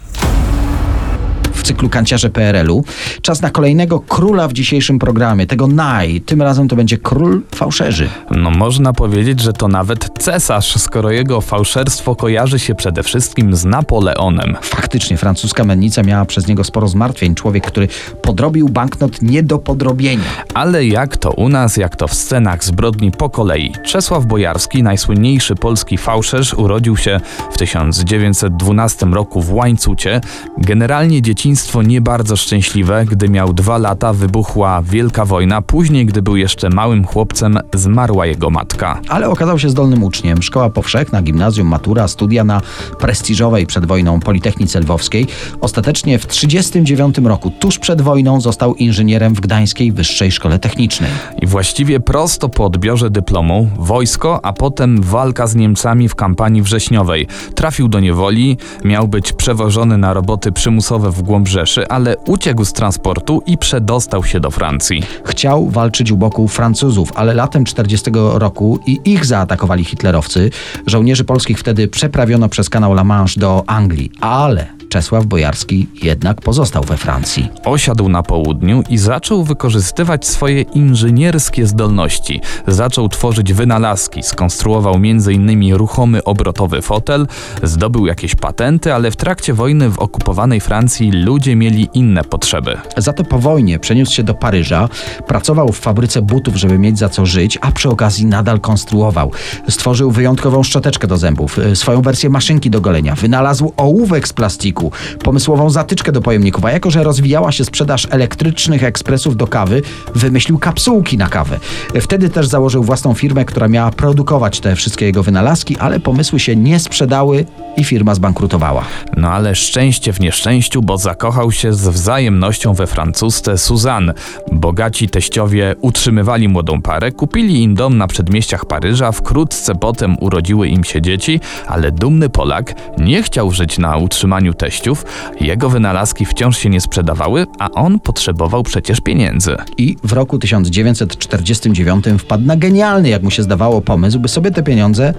Cyklu 1.64 1.88
Kanciarze 1.88 2.30
PRL-u. 2.30 2.84
Czas 3.22 3.42
na 3.42 3.50
kolejnego 3.50 4.00
króla 4.00 4.48
w 4.48 4.52
dzisiejszym 4.52 4.98
programie, 4.98 5.46
tego 5.46 5.66
naj. 5.66 6.20
Tym 6.20 6.42
razem 6.42 6.68
to 6.68 6.76
będzie 6.76 6.98
król 6.98 7.42
fałszerzy. 7.54 8.08
No 8.30 8.50
można 8.50 8.92
powiedzieć, 8.92 9.40
że 9.40 9.52
to 9.52 9.68
nawet 9.68 10.08
cesarz, 10.18 10.76
skoro 10.76 11.10
jego 11.10 11.40
fałszerstwo 11.40 12.16
kojarzy 12.16 12.58
się 12.58 12.74
przede 12.74 13.02
wszystkim 13.02 13.56
z 13.56 13.64
Napoleonem. 13.64 14.56
Faktycznie, 14.62 15.16
francuska 15.16 15.64
mennica 15.64 16.02
miała 16.02 16.24
przez 16.24 16.46
niego 16.46 16.64
sporo 16.64 16.88
zmartwień. 16.88 17.34
Człowiek, 17.34 17.66
który 17.66 17.88
podrobił 18.22 18.68
banknot 18.68 19.22
nie 19.22 19.42
do 19.42 19.58
podrobienia. 19.58 20.24
Ale 20.54 20.86
jak 20.86 21.16
to 21.16 21.30
u 21.30 21.48
nas, 21.48 21.76
jak 21.76 21.96
to 21.96 22.08
w 22.08 22.14
scenach 22.14 22.64
zbrodni 22.64 23.10
po 23.10 23.30
kolei. 23.30 23.72
Czesław 23.84 24.26
Bojarski, 24.26 24.82
najsłynniejszy 24.82 25.54
polski 25.54 25.98
fałszerz, 25.98 26.54
urodził 26.54 26.96
się 26.96 27.20
w 27.52 27.58
1912 27.58 29.06
roku 29.06 29.42
w 29.42 29.52
Łańcucie. 29.52 30.20
Generalnie 30.58 31.22
dzieciństwo 31.22 31.53
nie 31.84 32.00
bardzo 32.00 32.36
szczęśliwe. 32.36 33.04
Gdy 33.10 33.28
miał 33.28 33.52
dwa 33.52 33.78
lata, 33.78 34.12
wybuchła 34.12 34.82
Wielka 34.82 35.24
Wojna. 35.24 35.62
Później, 35.62 36.06
gdy 36.06 36.22
był 36.22 36.36
jeszcze 36.36 36.70
małym 36.70 37.04
chłopcem, 37.04 37.58
zmarła 37.74 38.26
jego 38.26 38.50
matka. 38.50 39.00
Ale 39.08 39.28
okazał 39.28 39.58
się 39.58 39.68
zdolnym 39.68 40.02
uczniem. 40.02 40.42
Szkoła 40.42 40.70
powszechna, 40.70 41.22
gimnazjum, 41.22 41.68
matura, 41.68 42.08
studia 42.08 42.44
na 42.44 42.60
prestiżowej 42.98 43.66
przed 43.66 43.86
wojną 43.86 44.20
Politechnice 44.20 44.80
Lwowskiej. 44.80 45.26
Ostatecznie 45.60 46.18
w 46.18 46.26
1939 46.26 47.28
roku, 47.28 47.50
tuż 47.50 47.78
przed 47.78 48.02
wojną, 48.02 48.40
został 48.40 48.74
inżynierem 48.74 49.34
w 49.34 49.40
Gdańskiej 49.40 49.92
Wyższej 49.92 50.32
Szkole 50.32 50.58
Technicznej. 50.58 51.10
I 51.42 51.46
właściwie 51.46 52.00
prosto 52.00 52.48
po 52.48 52.64
odbiorze 52.64 53.10
dyplomu 53.10 53.70
wojsko, 53.78 54.40
a 54.44 54.52
potem 54.52 55.02
walka 55.02 55.46
z 55.46 55.54
Niemcami 55.54 56.08
w 56.08 56.14
kampanii 56.14 56.62
wrześniowej. 56.62 57.26
Trafił 57.54 57.88
do 57.88 58.00
niewoli, 58.00 58.56
miał 58.84 59.08
być 59.08 59.32
przewożony 59.32 59.98
na 59.98 60.14
roboty 60.14 60.52
przymusowe 60.52 61.10
w 61.10 61.22
głąb 61.22 61.43
Rzeszy, 61.48 61.88
ale 61.88 62.16
uciekł 62.16 62.64
z 62.64 62.72
transportu 62.72 63.42
i 63.46 63.58
przedostał 63.58 64.24
się 64.24 64.40
do 64.40 64.50
Francji. 64.50 65.02
Chciał 65.24 65.70
walczyć 65.70 66.10
u 66.10 66.16
boku 66.16 66.48
Francuzów, 66.48 67.12
ale 67.14 67.34
latem 67.34 67.64
40 67.64 68.10
roku 68.14 68.78
i 68.86 69.00
ich 69.04 69.26
zaatakowali 69.26 69.84
hitlerowcy. 69.84 70.50
Żołnierzy 70.86 71.24
polskich 71.24 71.58
wtedy 71.58 71.88
przeprawiono 71.88 72.48
przez 72.48 72.70
kanał 72.70 72.92
La 72.92 73.04
Manche 73.04 73.40
do 73.40 73.64
Anglii, 73.66 74.10
ale 74.20 74.66
Czesław 74.94 75.26
Bojarski 75.26 75.86
jednak 76.02 76.40
pozostał 76.40 76.82
we 76.82 76.96
Francji. 76.96 77.48
Osiadł 77.64 78.08
na 78.08 78.22
południu 78.22 78.82
i 78.90 78.98
zaczął 78.98 79.44
wykorzystywać 79.44 80.26
swoje 80.26 80.62
inżynierskie 80.62 81.66
zdolności. 81.66 82.40
Zaczął 82.66 83.08
tworzyć 83.08 83.52
wynalazki, 83.52 84.22
skonstruował 84.22 84.94
m.in. 84.94 85.74
ruchomy 85.74 86.24
obrotowy 86.24 86.82
fotel, 86.82 87.26
zdobył 87.62 88.06
jakieś 88.06 88.34
patenty, 88.34 88.94
ale 88.94 89.10
w 89.10 89.16
trakcie 89.16 89.54
wojny 89.54 89.90
w 89.90 89.98
okupowanej 89.98 90.60
Francji 90.60 91.10
ludzie 91.12 91.56
mieli 91.56 91.88
inne 91.94 92.24
potrzeby. 92.24 92.78
Za 92.96 93.12
to 93.12 93.24
po 93.24 93.38
wojnie 93.38 93.78
przeniósł 93.78 94.12
się 94.12 94.22
do 94.22 94.34
Paryża, 94.34 94.88
pracował 95.26 95.68
w 95.68 95.78
fabryce 95.78 96.22
butów, 96.22 96.56
żeby 96.56 96.78
mieć 96.78 96.98
za 96.98 97.08
co 97.08 97.26
żyć, 97.26 97.58
a 97.60 97.72
przy 97.72 97.90
okazji 97.90 98.26
nadal 98.26 98.60
konstruował. 98.60 99.30
Stworzył 99.68 100.10
wyjątkową 100.10 100.62
szczoteczkę 100.62 101.06
do 101.06 101.16
zębów, 101.16 101.58
y, 101.58 101.76
swoją 101.76 102.02
wersję 102.02 102.30
maszynki 102.30 102.70
do 102.70 102.80
golenia, 102.80 103.14
wynalazł 103.14 103.72
ołówek 103.76 104.28
z 104.28 104.32
plastiku, 104.32 104.83
pomysłową 105.22 105.70
zatyczkę 105.70 106.12
do 106.12 106.20
pojemników, 106.20 106.64
a 106.64 106.70
jako, 106.72 106.90
że 106.90 107.04
rozwijała 107.04 107.52
się 107.52 107.64
sprzedaż 107.64 108.06
elektrycznych 108.10 108.84
ekspresów 108.84 109.36
do 109.36 109.46
kawy, 109.46 109.82
wymyślił 110.14 110.58
kapsułki 110.58 111.18
na 111.18 111.28
kawę. 111.28 111.60
Wtedy 112.00 112.30
też 112.30 112.46
założył 112.46 112.82
własną 112.82 113.14
firmę, 113.14 113.44
która 113.44 113.68
miała 113.68 113.90
produkować 113.90 114.60
te 114.60 114.76
wszystkie 114.76 115.06
jego 115.06 115.22
wynalazki, 115.22 115.76
ale 115.78 116.00
pomysły 116.00 116.40
się 116.40 116.56
nie 116.56 116.80
sprzedały 116.80 117.44
i 117.76 117.84
firma 117.84 118.14
zbankrutowała. 118.14 118.84
No 119.16 119.30
ale 119.30 119.54
szczęście 119.54 120.12
w 120.12 120.20
nieszczęściu, 120.20 120.82
bo 120.82 120.98
zakochał 120.98 121.52
się 121.52 121.72
z 121.72 121.88
wzajemnością 121.88 122.74
we 122.74 122.86
francusce 122.86 123.58
Suzanne. 123.58 124.14
Bogaci 124.52 125.08
teściowie 125.08 125.74
utrzymywali 125.80 126.48
młodą 126.48 126.82
parę, 126.82 127.12
kupili 127.12 127.62
im 127.62 127.74
dom 127.74 127.98
na 127.98 128.06
przedmieściach 128.06 128.66
Paryża, 128.66 129.12
wkrótce 129.12 129.74
potem 129.74 130.16
urodziły 130.20 130.68
im 130.68 130.84
się 130.84 131.02
dzieci, 131.02 131.40
ale 131.68 131.92
dumny 131.92 132.28
Polak 132.28 132.74
nie 132.98 133.22
chciał 133.22 133.50
żyć 133.50 133.78
na 133.78 133.96
utrzymaniu 133.96 134.54
teściów, 134.64 135.04
jego 135.40 135.70
wynalazki 135.70 136.24
wciąż 136.24 136.58
się 136.58 136.70
nie 136.70 136.80
sprzedawały, 136.80 137.46
a 137.58 137.70
on 137.70 138.00
potrzebował 138.00 138.62
przecież 138.62 139.00
pieniędzy. 139.00 139.56
I 139.78 139.96
w 140.04 140.12
roku 140.12 140.38
1949 140.38 142.04
wpadł 142.18 142.46
na 142.46 142.56
genialny, 142.56 143.08
jak 143.08 143.22
mu 143.22 143.30
się 143.30 143.42
zdawało, 143.42 143.80
pomysł, 143.80 144.18
by 144.18 144.28
sobie 144.28 144.50
te 144.50 144.62
pieniądze 144.62 145.14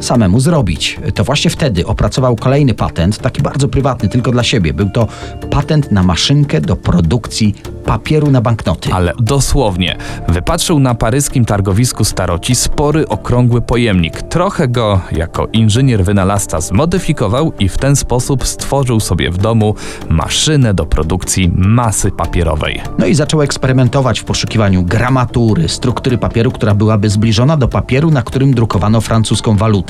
samemu 0.00 0.40
zrobić. 0.40 1.00
To 1.14 1.24
właśnie 1.24 1.50
wtedy 1.50 1.86
opracował 1.86 2.36
kolejny 2.36 2.74
patent, 2.74 3.18
taki 3.18 3.42
bardzo 3.42 3.68
prywatny, 3.68 4.08
tylko 4.08 4.30
dla 4.30 4.42
siebie. 4.42 4.74
Był 4.74 4.90
to 4.90 5.06
patent 5.50 5.92
na 5.92 6.02
maszynkę 6.02 6.60
do 6.60 6.76
produkcji 6.76 7.54
papieru 7.84 8.30
na 8.30 8.40
banknoty. 8.40 8.92
Ale 8.92 9.12
dosłownie, 9.18 9.96
wypatrzył 10.28 10.78
na 10.78 10.94
paryskim 10.94 11.44
targowisku 11.44 12.04
staroci 12.04 12.54
spory, 12.54 13.08
okrągły 13.08 13.60
pojemnik. 13.60 14.22
Trochę 14.22 14.68
go 14.68 15.00
jako 15.12 15.48
inżynier 15.52 16.04
wynalazca 16.04 16.60
zmodyfikował 16.60 17.52
i 17.58 17.68
w 17.68 17.78
ten 17.78 17.96
sposób 17.96 18.46
stworzył 18.46 19.00
sobie 19.00 19.30
w 19.30 19.38
domu 19.38 19.74
maszynę 20.08 20.74
do 20.74 20.86
produkcji 20.86 21.52
masy 21.56 22.10
papierowej. 22.10 22.80
No 22.98 23.06
i 23.06 23.14
zaczął 23.14 23.42
eksperymentować 23.42 24.20
w 24.20 24.24
poszukiwaniu 24.24 24.82
gramatury, 24.82 25.68
struktury 25.68 26.18
papieru, 26.18 26.50
która 26.50 26.74
byłaby 26.74 27.10
zbliżona 27.10 27.56
do 27.56 27.68
papieru, 27.68 28.10
na 28.10 28.22
którym 28.22 28.54
drukowano 28.54 29.00
francuską 29.00 29.56
walutę. 29.56 29.83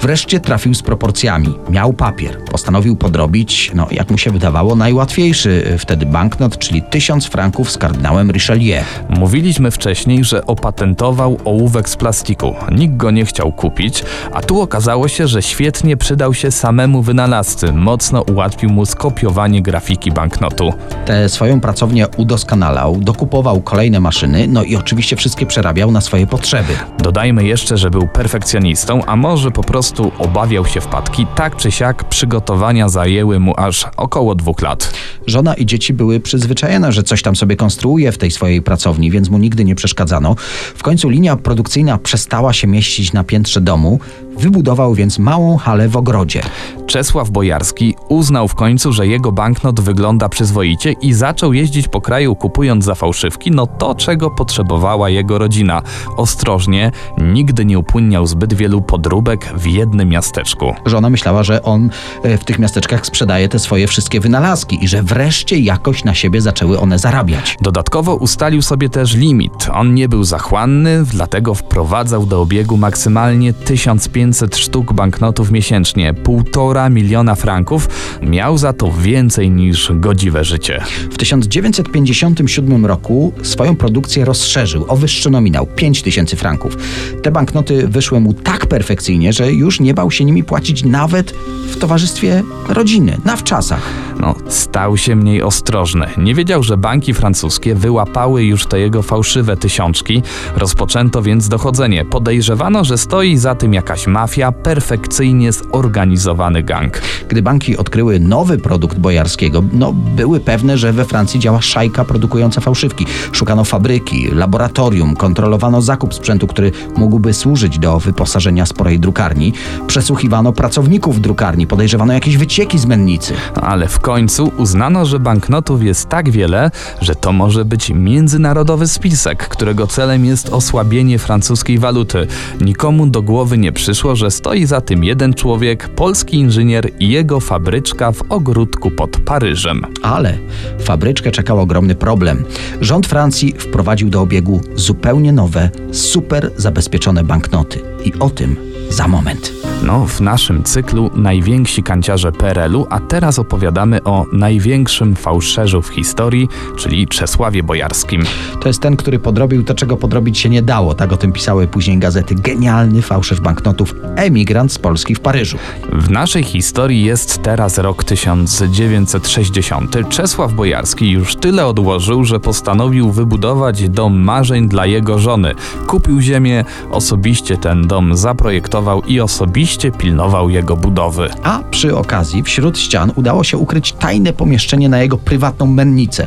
Wreszcie 0.00 0.40
trafił 0.40 0.74
z 0.74 0.82
proporcjami. 0.82 1.54
Miał 1.70 1.92
papier. 1.92 2.44
Postanowił 2.44 2.96
podrobić, 2.96 3.70
no 3.74 3.86
jak 3.90 4.10
mu 4.10 4.18
się 4.18 4.30
wydawało, 4.30 4.76
najłatwiejszy 4.76 5.50
y, 5.74 5.78
wtedy 5.78 6.06
banknot, 6.06 6.58
czyli 6.58 6.82
tysiąc 6.82 7.26
franków 7.26 7.70
z 7.70 7.78
kardynałem 7.78 8.30
Richelieu. 8.30 8.84
Mówiliśmy 9.08 9.70
wcześniej, 9.70 10.24
że 10.24 10.46
opatentował 10.46 11.38
ołówek 11.44 11.88
z 11.88 11.96
plastiku. 11.96 12.54
Nikt 12.72 12.96
go 12.96 13.10
nie 13.10 13.24
chciał 13.24 13.52
kupić, 13.52 14.04
a 14.32 14.42
tu 14.42 14.60
okazało 14.60 15.08
się, 15.08 15.28
że 15.28 15.42
świetnie 15.42 15.96
przydał 15.96 16.34
się 16.34 16.50
samemu 16.50 17.02
wynalazcy. 17.02 17.72
Mocno 17.72 18.22
ułatwił 18.22 18.70
mu 18.70 18.86
skopiowanie 18.86 19.62
grafiki 19.62 20.12
banknotu. 20.12 20.72
Tę 21.06 21.28
swoją 21.28 21.60
pracownię 21.60 22.06
udoskonalał, 22.16 22.96
dokupował 23.00 23.60
kolejne 23.60 24.00
maszyny, 24.00 24.46
no 24.48 24.62
i 24.62 24.76
oczywiście 24.76 25.16
wszystkie 25.16 25.46
przerabiał 25.46 25.90
na 25.90 26.00
swoje 26.00 26.26
potrzeby. 26.26 26.72
Dodajmy 26.98 27.44
jeszcze, 27.44 27.76
że 27.76 27.90
był 27.90 28.08
perfekcjonistą, 28.08 29.04
a 29.04 29.16
może 29.22 29.50
po 29.50 29.62
prostu 29.62 30.12
obawiał 30.18 30.66
się 30.66 30.80
wpadki. 30.80 31.26
Tak 31.34 31.56
czy 31.56 31.70
siak 31.70 32.08
przygotowania 32.08 32.88
zajęły 32.88 33.40
mu 33.40 33.54
aż 33.56 33.86
około 33.96 34.34
dwóch 34.34 34.62
lat. 34.62 34.92
Żona 35.26 35.54
i 35.54 35.66
dzieci 35.66 35.92
były 35.92 36.20
przyzwyczajone, 36.20 36.92
że 36.92 37.02
coś 37.02 37.22
tam 37.22 37.36
sobie 37.36 37.56
konstruuje 37.56 38.12
w 38.12 38.18
tej 38.18 38.30
swojej 38.30 38.62
pracowni, 38.62 39.10
więc 39.10 39.30
mu 39.30 39.38
nigdy 39.38 39.64
nie 39.64 39.74
przeszkadzano. 39.74 40.34
W 40.74 40.82
końcu 40.82 41.08
linia 41.08 41.36
produkcyjna 41.36 41.98
przestała 41.98 42.52
się 42.52 42.66
mieścić 42.66 43.12
na 43.12 43.24
piętrze 43.24 43.60
domu, 43.60 44.00
Wybudował 44.38 44.94
więc 44.94 45.18
małą 45.18 45.56
halę 45.56 45.88
w 45.88 45.96
ogrodzie. 45.96 46.42
Czesław 46.86 47.30
Bojarski 47.30 47.94
uznał 48.08 48.48
w 48.48 48.54
końcu, 48.54 48.92
że 48.92 49.06
jego 49.06 49.32
banknot 49.32 49.80
wygląda 49.80 50.28
przyzwoicie 50.28 50.92
i 50.92 51.12
zaczął 51.12 51.52
jeździć 51.52 51.88
po 51.88 52.00
kraju 52.00 52.34
kupując 52.34 52.84
za 52.84 52.94
fałszywki 52.94 53.50
no 53.50 53.66
to, 53.66 53.94
czego 53.94 54.30
potrzebowała 54.30 55.10
jego 55.10 55.38
rodzina. 55.38 55.82
Ostrożnie, 56.16 56.92
nigdy 57.18 57.64
nie 57.64 57.78
upłynniał 57.78 58.26
zbyt 58.26 58.54
wielu 58.54 58.82
podróbek 58.82 59.52
w 59.56 59.66
jednym 59.66 60.08
miasteczku. 60.08 60.74
Żona 60.86 61.10
myślała, 61.10 61.42
że 61.42 61.62
on 61.62 61.90
e, 62.22 62.38
w 62.38 62.44
tych 62.44 62.58
miasteczkach 62.58 63.06
sprzedaje 63.06 63.48
te 63.48 63.58
swoje 63.58 63.86
wszystkie 63.86 64.20
wynalazki 64.20 64.84
i 64.84 64.88
że 64.88 65.02
wreszcie 65.02 65.58
jakoś 65.58 66.04
na 66.04 66.14
siebie 66.14 66.40
zaczęły 66.40 66.80
one 66.80 66.98
zarabiać. 66.98 67.56
Dodatkowo 67.60 68.14
ustalił 68.14 68.62
sobie 68.62 68.88
też 68.88 69.14
limit. 69.14 69.68
On 69.72 69.94
nie 69.94 70.08
był 70.08 70.24
zachłanny, 70.24 71.04
dlatego 71.04 71.54
wprowadzał 71.54 72.26
do 72.26 72.40
obiegu 72.40 72.76
maksymalnie 72.76 73.52
1500 73.52 74.31
sztuk 74.54 74.92
banknotów 74.92 75.50
miesięcznie, 75.50 76.14
półtora 76.14 76.88
miliona 76.88 77.34
franków. 77.34 77.88
Miał 78.22 78.58
za 78.58 78.72
to 78.72 78.92
więcej 78.92 79.50
niż 79.50 79.92
godziwe 79.94 80.44
życie. 80.44 80.82
W 81.10 81.16
1957 81.16 82.86
roku 82.86 83.32
swoją 83.42 83.76
produkcję 83.76 84.24
rozszerzył 84.24 84.84
o 84.88 84.96
wyższy 84.96 85.30
nominał 85.30 85.66
5000 85.66 86.36
franków. 86.36 86.76
Te 87.22 87.30
banknoty 87.30 87.88
wyszły 87.88 88.20
mu 88.20 88.32
tak 88.32 88.66
perfekcyjnie, 88.66 89.32
że 89.32 89.52
już 89.52 89.80
nie 89.80 89.94
bał 89.94 90.10
się 90.10 90.24
nimi 90.24 90.44
płacić 90.44 90.84
nawet 90.84 91.34
w 91.70 91.76
towarzystwie 91.76 92.42
rodziny, 92.68 93.18
na 93.24 93.36
wczasach. 93.36 93.82
No, 94.20 94.34
stał 94.48 94.96
się 94.96 95.16
mniej 95.16 95.42
ostrożny. 95.42 96.06
Nie 96.16 96.34
wiedział, 96.34 96.62
że 96.62 96.76
banki 96.76 97.14
francuskie 97.14 97.74
wyłapały 97.74 98.44
już 98.44 98.66
te 98.66 98.80
jego 98.80 99.02
fałszywe 99.02 99.56
tysiączki. 99.56 100.22
Rozpoczęto 100.56 101.22
więc 101.22 101.48
dochodzenie. 101.48 102.04
Podejrzewano, 102.04 102.84
że 102.84 102.98
stoi 102.98 103.36
za 103.36 103.54
tym 103.54 103.74
jakaś 103.74 104.06
mafia, 104.12 104.52
perfekcyjnie 104.52 105.52
zorganizowany 105.52 106.62
gang. 106.62 107.00
Gdy 107.28 107.42
banki 107.42 107.76
odkryły 107.76 108.20
nowy 108.20 108.58
produkt 108.58 108.98
bojarskiego, 108.98 109.62
no 109.72 109.92
były 109.92 110.40
pewne, 110.40 110.78
że 110.78 110.92
we 110.92 111.04
Francji 111.04 111.40
działa 111.40 111.62
szajka 111.62 112.04
produkująca 112.04 112.60
fałszywki. 112.60 113.06
Szukano 113.32 113.64
fabryki, 113.64 114.28
laboratorium, 114.32 115.16
kontrolowano 115.16 115.82
zakup 115.82 116.14
sprzętu, 116.14 116.46
który 116.46 116.72
mógłby 116.96 117.34
służyć 117.34 117.78
do 117.78 117.98
wyposażenia 117.98 118.66
sporej 118.66 119.00
drukarni. 119.00 119.52
Przesłuchiwano 119.86 120.52
pracowników 120.52 121.20
drukarni, 121.20 121.66
podejrzewano 121.66 122.12
jakieś 122.12 122.36
wycieki 122.36 122.78
z 122.78 122.86
mennicy. 122.86 123.34
Ale 123.62 123.88
w 123.88 124.00
końcu 124.00 124.52
uznano, 124.56 125.06
że 125.06 125.20
banknotów 125.20 125.82
jest 125.82 126.08
tak 126.08 126.30
wiele, 126.30 126.70
że 127.00 127.14
to 127.14 127.32
może 127.32 127.64
być 127.64 127.90
międzynarodowy 127.90 128.88
spisek, 128.88 129.48
którego 129.48 129.86
celem 129.86 130.24
jest 130.24 130.48
osłabienie 130.48 131.18
francuskiej 131.18 131.78
waluty. 131.78 132.26
Nikomu 132.60 133.06
do 133.06 133.22
głowy 133.22 133.58
nie 133.58 133.72
przyszło, 133.72 134.01
że 134.16 134.30
stoi 134.30 134.66
za 134.66 134.80
tym 134.80 135.04
jeden 135.04 135.34
człowiek, 135.34 135.88
polski 135.88 136.36
inżynier 136.36 136.90
i 136.98 137.08
jego 137.08 137.40
fabryczka 137.40 138.12
w 138.12 138.22
ogródku 138.28 138.90
pod 138.90 139.16
Paryżem. 139.20 139.86
Ale 140.02 140.38
fabryczkę 140.80 141.30
czekał 141.30 141.60
ogromny 141.60 141.94
problem. 141.94 142.44
Rząd 142.80 143.06
Francji 143.06 143.54
wprowadził 143.58 144.10
do 144.10 144.20
obiegu 144.20 144.60
zupełnie 144.74 145.32
nowe, 145.32 145.70
super 145.92 146.50
zabezpieczone 146.56 147.24
banknoty. 147.24 147.80
I 148.04 148.12
o 148.18 148.30
tym 148.30 148.56
za 148.90 149.08
moment. 149.08 149.61
No, 149.82 150.06
w 150.06 150.20
naszym 150.20 150.64
cyklu 150.64 151.10
najwięksi 151.14 151.82
kanciarze 151.82 152.32
PRL-u, 152.32 152.86
a 152.90 153.00
teraz 153.00 153.38
opowiadamy 153.38 154.04
o 154.04 154.26
największym 154.32 155.16
fałszerzu 155.16 155.82
w 155.82 155.88
historii, 155.88 156.48
czyli 156.76 157.08
Czesławie 157.08 157.62
Bojarskim. 157.62 158.22
To 158.60 158.68
jest 158.68 158.80
ten, 158.80 158.96
który 158.96 159.18
podrobił 159.18 159.64
to, 159.64 159.74
czego 159.74 159.96
podrobić 159.96 160.38
się 160.38 160.48
nie 160.48 160.62
dało. 160.62 160.94
Tak 160.94 161.12
o 161.12 161.16
tym 161.16 161.32
pisały 161.32 161.66
później 161.66 161.98
gazety. 161.98 162.34
Genialny 162.34 163.02
fałszerz 163.02 163.40
banknotów, 163.40 163.94
emigrant 164.16 164.72
z 164.72 164.78
Polski 164.78 165.14
w 165.14 165.20
Paryżu. 165.20 165.58
W 165.92 166.10
naszej 166.10 166.44
historii 166.44 167.04
jest 167.04 167.42
teraz 167.42 167.78
rok 167.78 168.04
1960. 168.04 170.08
Czesław 170.08 170.52
Bojarski 170.52 171.10
już 171.10 171.36
tyle 171.36 171.66
odłożył, 171.66 172.24
że 172.24 172.40
postanowił 172.40 173.10
wybudować 173.10 173.88
dom 173.88 174.20
marzeń 174.20 174.68
dla 174.68 174.86
jego 174.86 175.18
żony. 175.18 175.54
Kupił 175.86 176.20
ziemię, 176.20 176.64
osobiście 176.90 177.56
ten 177.56 177.86
dom 177.86 178.16
zaprojektował 178.16 179.02
i 179.02 179.20
osobiście 179.20 179.71
pilnował 179.98 180.50
jego 180.50 180.76
budowy. 180.76 181.30
A 181.42 181.60
przy 181.70 181.96
okazji 181.96 182.42
wśród 182.42 182.78
ścian 182.78 183.12
udało 183.16 183.44
się 183.44 183.58
ukryć 183.58 183.92
tajne 183.92 184.32
pomieszczenie 184.32 184.88
na 184.88 185.02
jego 185.02 185.18
prywatną 185.18 185.66
mennicę. 185.66 186.26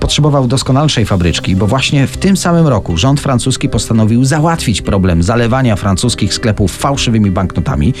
Potrzebował 0.00 0.46
doskonalszej 0.46 1.06
fabryczki, 1.06 1.56
bo 1.56 1.66
właśnie 1.66 2.06
w 2.06 2.16
tym 2.16 2.36
samym 2.36 2.66
roku 2.66 2.96
rząd 2.96 3.20
francuski 3.20 3.68
postanowił 3.68 4.24
załatwić 4.24 4.82
problem 4.82 5.22
zalewania 5.22 5.76
francuskich 5.76 6.34
sklepów 6.34 6.76
fałszywymi 6.76 7.30
banknotami. 7.30 7.94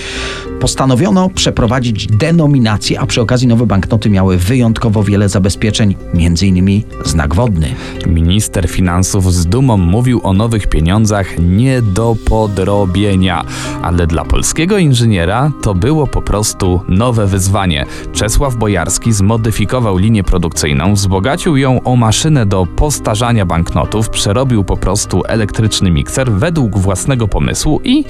Postanowiono 0.60 1.30
przeprowadzić 1.30 2.06
denominację, 2.06 3.00
a 3.00 3.06
przy 3.06 3.20
okazji 3.20 3.48
nowe 3.48 3.66
banknoty 3.66 4.10
miały 4.10 4.36
wyjątkowo 4.36 5.02
wiele 5.02 5.28
zabezpieczeń, 5.28 5.94
m.in. 6.14 6.82
znak 7.04 7.34
wodny. 7.34 7.74
Minister 8.06 8.68
finansów 8.68 9.34
z 9.34 9.46
dumą 9.46 9.76
mówił 9.76 10.20
o 10.22 10.32
nowych 10.32 10.66
pieniądzach 10.66 11.26
nie 11.38 11.82
do 11.82 12.16
podrobienia, 12.24 13.44
ale 13.82 14.06
dla 14.06 14.24
polskiego 14.24 14.75
inżyniera 14.78 15.50
to 15.62 15.74
było 15.74 16.06
po 16.06 16.22
prostu 16.22 16.80
nowe 16.88 17.26
wyzwanie. 17.26 17.86
Czesław 18.12 18.56
Bojarski 18.56 19.12
zmodyfikował 19.12 19.98
linię 19.98 20.24
produkcyjną, 20.24 20.94
wzbogacił 20.94 21.56
ją 21.56 21.82
o 21.82 21.96
maszynę 21.96 22.46
do 22.46 22.66
postarzania 22.66 23.46
banknotów, 23.46 24.10
przerobił 24.10 24.64
po 24.64 24.76
prostu 24.76 25.22
elektryczny 25.28 25.90
mikser 25.90 26.32
według 26.32 26.78
własnego 26.78 27.28
pomysłu 27.28 27.80
i 27.84 28.04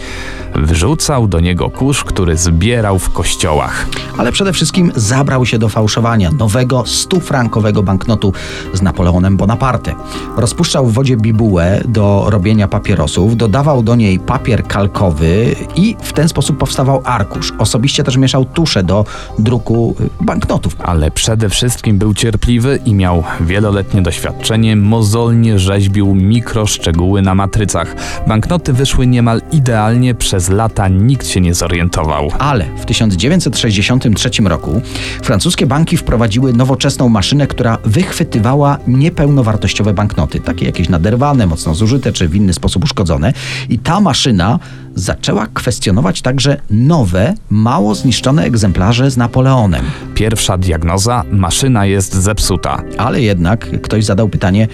wrzucał 0.55 1.29
do 1.29 1.41
niego 1.41 1.71
kurz, 1.71 2.05
który 2.05 2.37
zbierał 2.37 2.99
w 2.99 3.11
kościołach. 3.11 3.87
Ale 4.19 4.33
przede 4.33 4.53
wszystkim 4.53 4.93
zabrał 4.97 5.47
się 5.47 5.59
do 5.59 5.69
fałszowania 5.69 6.31
nowego 6.31 6.83
100-frankowego 6.83 7.83
banknotu 7.83 8.33
z 8.73 8.83
Napoleonem 8.83 9.37
Bonaparte. 9.37 9.95
Rozpuszczał 10.37 10.87
w 10.87 10.93
wodzie 10.93 11.17
bibułę 11.17 11.81
do 11.89 12.25
robienia 12.29 12.69
papierosów, 12.69 13.37
dodawał 13.37 13.83
do 13.83 13.95
niej 13.95 14.19
papier 14.19 14.67
kalkowy 14.67 15.57
i 15.77 15.97
w 16.03 16.13
ten 16.13 16.29
sposób 16.29 16.56
powstawał 16.57 17.03
arkusz. 17.05 17.53
Osobiście 17.59 18.05
też 18.05 18.17
mieszał 18.17 18.45
tusze 18.45 18.83
do 18.83 19.05
druku 19.39 19.95
y, 20.21 20.25
banknotów. 20.25 20.77
Ale 20.85 21.11
przede 21.11 21.49
wszystkim 21.49 21.99
był 21.99 22.15
cierpliwy 22.15 22.79
i 22.85 22.95
miał 22.95 23.25
wieloletnie 23.41 24.03
doświadczenie, 24.03 24.77
mozolnie 24.77 25.59
rzeźbił 25.59 26.15
mikroszczegóły 26.15 27.23
na 27.23 27.35
matrycach. 27.35 27.95
Banknoty 28.29 28.73
wyszły 28.73 29.07
niemal 29.07 29.43
idealnie, 29.53 30.15
przez 30.15 30.49
lata 30.49 30.89
nikt 30.89 31.27
się 31.27 31.41
nie 31.41 31.55
zorientował. 31.55 32.29
Ale 32.39 32.65
w 32.77 32.85
1963 32.85 34.31
roku 34.45 34.81
francuskie 35.23 35.67
banki 35.67 35.97
wprowadziły 35.97 36.53
nowoczesną 36.53 37.09
maszynę, 37.09 37.47
która 37.47 37.79
wychwytywała 37.85 38.79
niepełnowartościowe 38.87 39.95
banknoty, 39.95 40.41
takie 40.41 40.67
jakieś 40.67 40.89
naderwane, 40.89 41.47
mocno 41.47 41.75
zużyte 41.75 42.13
czy 42.13 42.29
w 42.29 42.35
inny 42.35 42.53
sposób 42.53 42.85
uszkodzone. 42.85 43.33
I 43.69 43.79
ta 43.79 44.01
maszyna 44.01 44.59
zaczęła 44.97 45.47
kwestionować 45.47 46.23
także 46.23 46.61
nowe, 46.71 47.35
mało 47.51 47.95
zniszczone 47.95 48.45
egzemplarze 48.45 49.11
z 49.11 49.17
Napoleonem. 49.17 49.85
Pierwsza 50.15 50.59
diagnoza: 50.59 51.25
maszyna 51.31 51.87
jest 51.87 52.15
zepsuta. 52.15 52.83
Ale 52.99 53.23
jednak 53.23 53.83
ktoś 53.83 54.05
zadał 54.05 54.29
pytanie, 54.29 54.69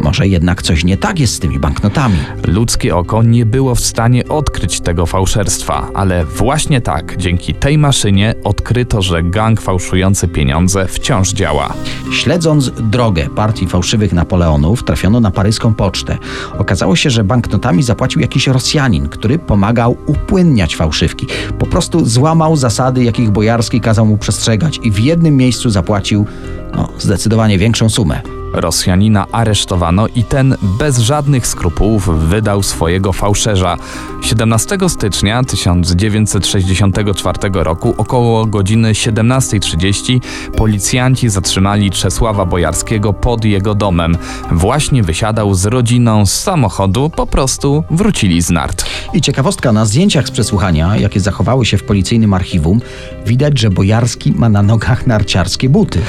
może 0.00 0.28
jednak 0.28 0.62
coś 0.62 0.84
nie 0.84 0.96
tak 0.96 1.20
jest 1.20 1.34
z 1.34 1.38
tymi 1.38 1.58
banknotami. 1.58 2.16
Ludzkie 2.46 2.96
oko 2.96 3.22
nie 3.22 3.46
było 3.46 3.74
w 3.74 3.80
stanie 3.80 4.28
odkryć 4.28 4.80
tego 4.80 5.06
fałszerstwa, 5.06 5.88
ale 5.94 6.24
właśnie 6.24 6.80
tak, 6.80 7.16
dzięki 7.16 7.54
tej 7.54 7.78
maszynie 7.78 8.34
odkryto, 8.44 9.02
że 9.02 9.22
gang 9.22 9.60
fałszujący 9.60 10.28
pieniądze 10.28 10.86
wciąż 10.86 11.32
działa. 11.32 11.74
Śledząc 12.12 12.70
drogę 12.70 13.28
partii 13.28 13.66
fałszywych 13.66 14.12
Napoleonów, 14.12 14.82
trafiono 14.84 15.20
na 15.20 15.30
paryską 15.30 15.74
pocztę. 15.74 16.18
Okazało 16.58 16.96
się, 16.96 17.10
że 17.10 17.24
banknotami 17.24 17.82
zapłacił 17.82 18.20
jakiś 18.20 18.46
Rosjanin, 18.46 19.08
który 19.08 19.38
pomagał 19.38 19.96
upłynniać 20.06 20.76
fałszywki. 20.76 21.26
Po 21.58 21.66
prostu 21.66 22.06
złamał 22.06 22.56
zasady, 22.56 23.04
jakich 23.04 23.30
Bojarski 23.30 23.80
kazał 23.80 24.06
mu 24.06 24.18
przestrzegać 24.18 24.80
i 24.82 24.90
w 24.90 24.98
jednym 24.98 25.36
miejscu 25.36 25.70
zapłacił 25.70 26.26
no, 26.74 26.88
zdecydowanie 26.98 27.58
większą 27.58 27.88
sumę. 27.88 28.37
Rosjanina 28.60 29.26
aresztowano 29.32 30.06
i 30.06 30.24
ten 30.24 30.56
bez 30.62 30.98
żadnych 30.98 31.46
skrupułów 31.46 32.28
wydał 32.28 32.62
swojego 32.62 33.12
fałszerza. 33.12 33.76
17 34.22 34.78
stycznia 34.88 35.42
1964 35.44 37.38
roku 37.52 37.94
około 37.96 38.46
godziny 38.46 38.92
17.30 38.92 40.20
policjanci 40.56 41.28
zatrzymali 41.28 41.90
Czesława 41.90 42.44
Bojarskiego 42.44 43.12
pod 43.12 43.44
jego 43.44 43.74
domem. 43.74 44.16
Właśnie 44.50 45.02
wysiadał 45.02 45.54
z 45.54 45.66
rodziną 45.66 46.26
z 46.26 46.32
samochodu, 46.32 47.10
po 47.10 47.26
prostu 47.26 47.84
wrócili 47.90 48.42
z 48.42 48.50
nart. 48.50 48.84
I 49.14 49.20
ciekawostka, 49.20 49.72
na 49.72 49.84
zdjęciach 49.84 50.28
z 50.28 50.30
przesłuchania, 50.30 50.96
jakie 50.96 51.20
zachowały 51.20 51.66
się 51.66 51.78
w 51.78 51.84
policyjnym 51.84 52.34
archiwum, 52.34 52.80
widać, 53.26 53.58
że 53.58 53.70
Bojarski 53.70 54.32
ma 54.32 54.48
na 54.48 54.62
nogach 54.62 55.06
narciarskie 55.06 55.68
buty. 55.68 56.00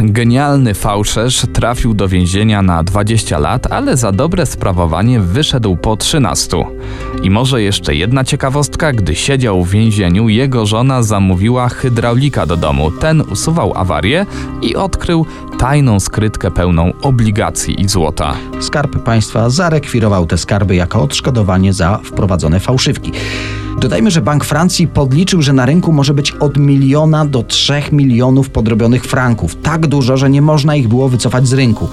Genialny 0.00 0.74
fałszerz 0.74 1.42
trafił 1.70 1.94
do 1.94 2.08
więzienia 2.08 2.62
na 2.62 2.82
20 2.82 3.38
lat, 3.38 3.72
ale 3.72 3.96
za 3.96 4.12
dobre 4.12 4.46
sprawowanie 4.46 5.20
wyszedł 5.20 5.76
po 5.76 5.96
13. 5.96 6.56
I 7.22 7.30
może 7.30 7.62
jeszcze 7.62 7.94
jedna 7.94 8.24
ciekawostka, 8.24 8.92
gdy 8.92 9.14
siedział 9.14 9.64
w 9.64 9.70
więzieniu, 9.70 10.28
jego 10.28 10.66
żona 10.66 11.02
zamówiła 11.02 11.68
hydraulika 11.68 12.46
do 12.46 12.56
domu. 12.56 12.90
Ten 12.90 13.20
usuwał 13.20 13.72
awarię 13.76 14.26
i 14.62 14.76
odkrył 14.76 15.26
tajną 15.58 16.00
skrytkę 16.00 16.50
pełną 16.50 16.92
obligacji 17.02 17.80
i 17.80 17.88
złota. 17.88 18.34
Skarb 18.60 19.02
państwa 19.02 19.50
zarekwirował 19.50 20.26
te 20.26 20.38
skarby 20.38 20.74
jako 20.74 21.02
odszkodowanie 21.02 21.72
za 21.72 21.98
wprowadzone 22.04 22.60
fałszywki. 22.60 23.12
Dodajmy, 23.80 24.10
że 24.10 24.20
Bank 24.20 24.44
Francji 24.44 24.88
podliczył, 24.88 25.42
że 25.42 25.52
na 25.52 25.66
rynku 25.66 25.92
może 25.92 26.14
być 26.14 26.32
od 26.32 26.56
miliona 26.56 27.24
do 27.24 27.42
trzech 27.42 27.92
milionów 27.92 28.50
podrobionych 28.50 29.04
franków. 29.04 29.56
Tak 29.62 29.86
dużo, 29.86 30.16
że 30.16 30.30
nie 30.30 30.42
można 30.42 30.76
ich 30.76 30.88
było 30.88 31.08
wycofać 31.08 31.48
z 31.48 31.52
rynku. 31.52 31.88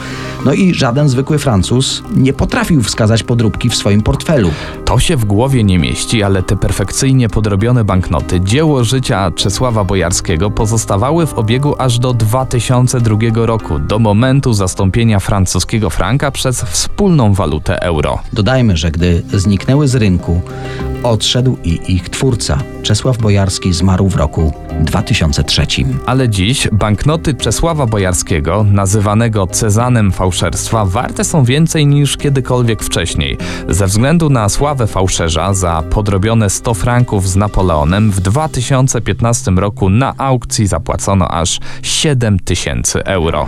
No 0.45 0.53
i 0.53 0.73
żaden 0.73 1.09
zwykły 1.09 1.39
Francuz 1.39 2.03
nie 2.15 2.33
potrafił 2.33 2.83
wskazać 2.83 3.23
podróbki 3.23 3.69
w 3.69 3.75
swoim 3.75 4.01
portfelu. 4.01 4.49
To 4.85 4.99
się 4.99 5.17
w 5.17 5.25
głowie 5.25 5.63
nie 5.63 5.79
mieści, 5.79 6.23
ale 6.23 6.43
te 6.43 6.55
perfekcyjnie 6.55 7.29
podrobione 7.29 7.83
banknoty, 7.83 8.41
dzieło 8.41 8.83
życia 8.83 9.31
Czesława 9.31 9.83
Bojarskiego, 9.83 10.51
pozostawały 10.51 11.27
w 11.27 11.33
obiegu 11.33 11.75
aż 11.77 11.99
do 11.99 12.13
2002 12.13 13.17
roku, 13.33 13.79
do 13.79 13.99
momentu 13.99 14.53
zastąpienia 14.53 15.19
francuskiego 15.19 15.89
franka 15.89 16.31
przez 16.31 16.61
wspólną 16.61 17.33
walutę 17.33 17.81
euro. 17.81 18.19
Dodajmy, 18.33 18.77
że 18.77 18.91
gdy 18.91 19.23
zniknęły 19.33 19.87
z 19.87 19.95
rynku, 19.95 20.41
odszedł 21.03 21.57
i 21.63 21.79
ich 21.87 22.09
twórca. 22.09 22.57
Czesław 22.83 23.17
Bojarski 23.17 23.73
zmarł 23.73 24.09
w 24.09 24.15
roku 24.15 24.53
2003. 24.79 25.65
Ale 26.05 26.29
dziś 26.29 26.67
banknoty 26.71 27.33
Czesława 27.33 27.85
Bojarskiego, 27.85 28.63
nazywanego 28.63 29.47
Cezanem 29.47 30.11
fałszerstwa, 30.11 30.85
warte 30.85 31.23
są 31.23 31.43
więcej 31.43 31.87
niż 31.87 32.17
kiedykolwiek 32.17 32.83
wcześniej. 32.83 33.37
Ze 33.69 33.87
względu 33.87 34.29
na 34.29 34.49
sławę 34.49 34.87
fałszerza 34.87 35.53
za 35.53 35.83
podrobione 35.89 36.49
100 36.49 36.73
franków 36.73 37.29
z 37.29 37.35
Napoleonem 37.35 38.11
w 38.11 38.19
2015 38.19 39.51
roku 39.51 39.89
na 39.89 40.13
aukcji 40.17 40.67
zapłacono 40.67 41.27
aż 41.27 41.59
7 41.81 42.39
tysięcy 42.39 43.03
euro. 43.03 43.47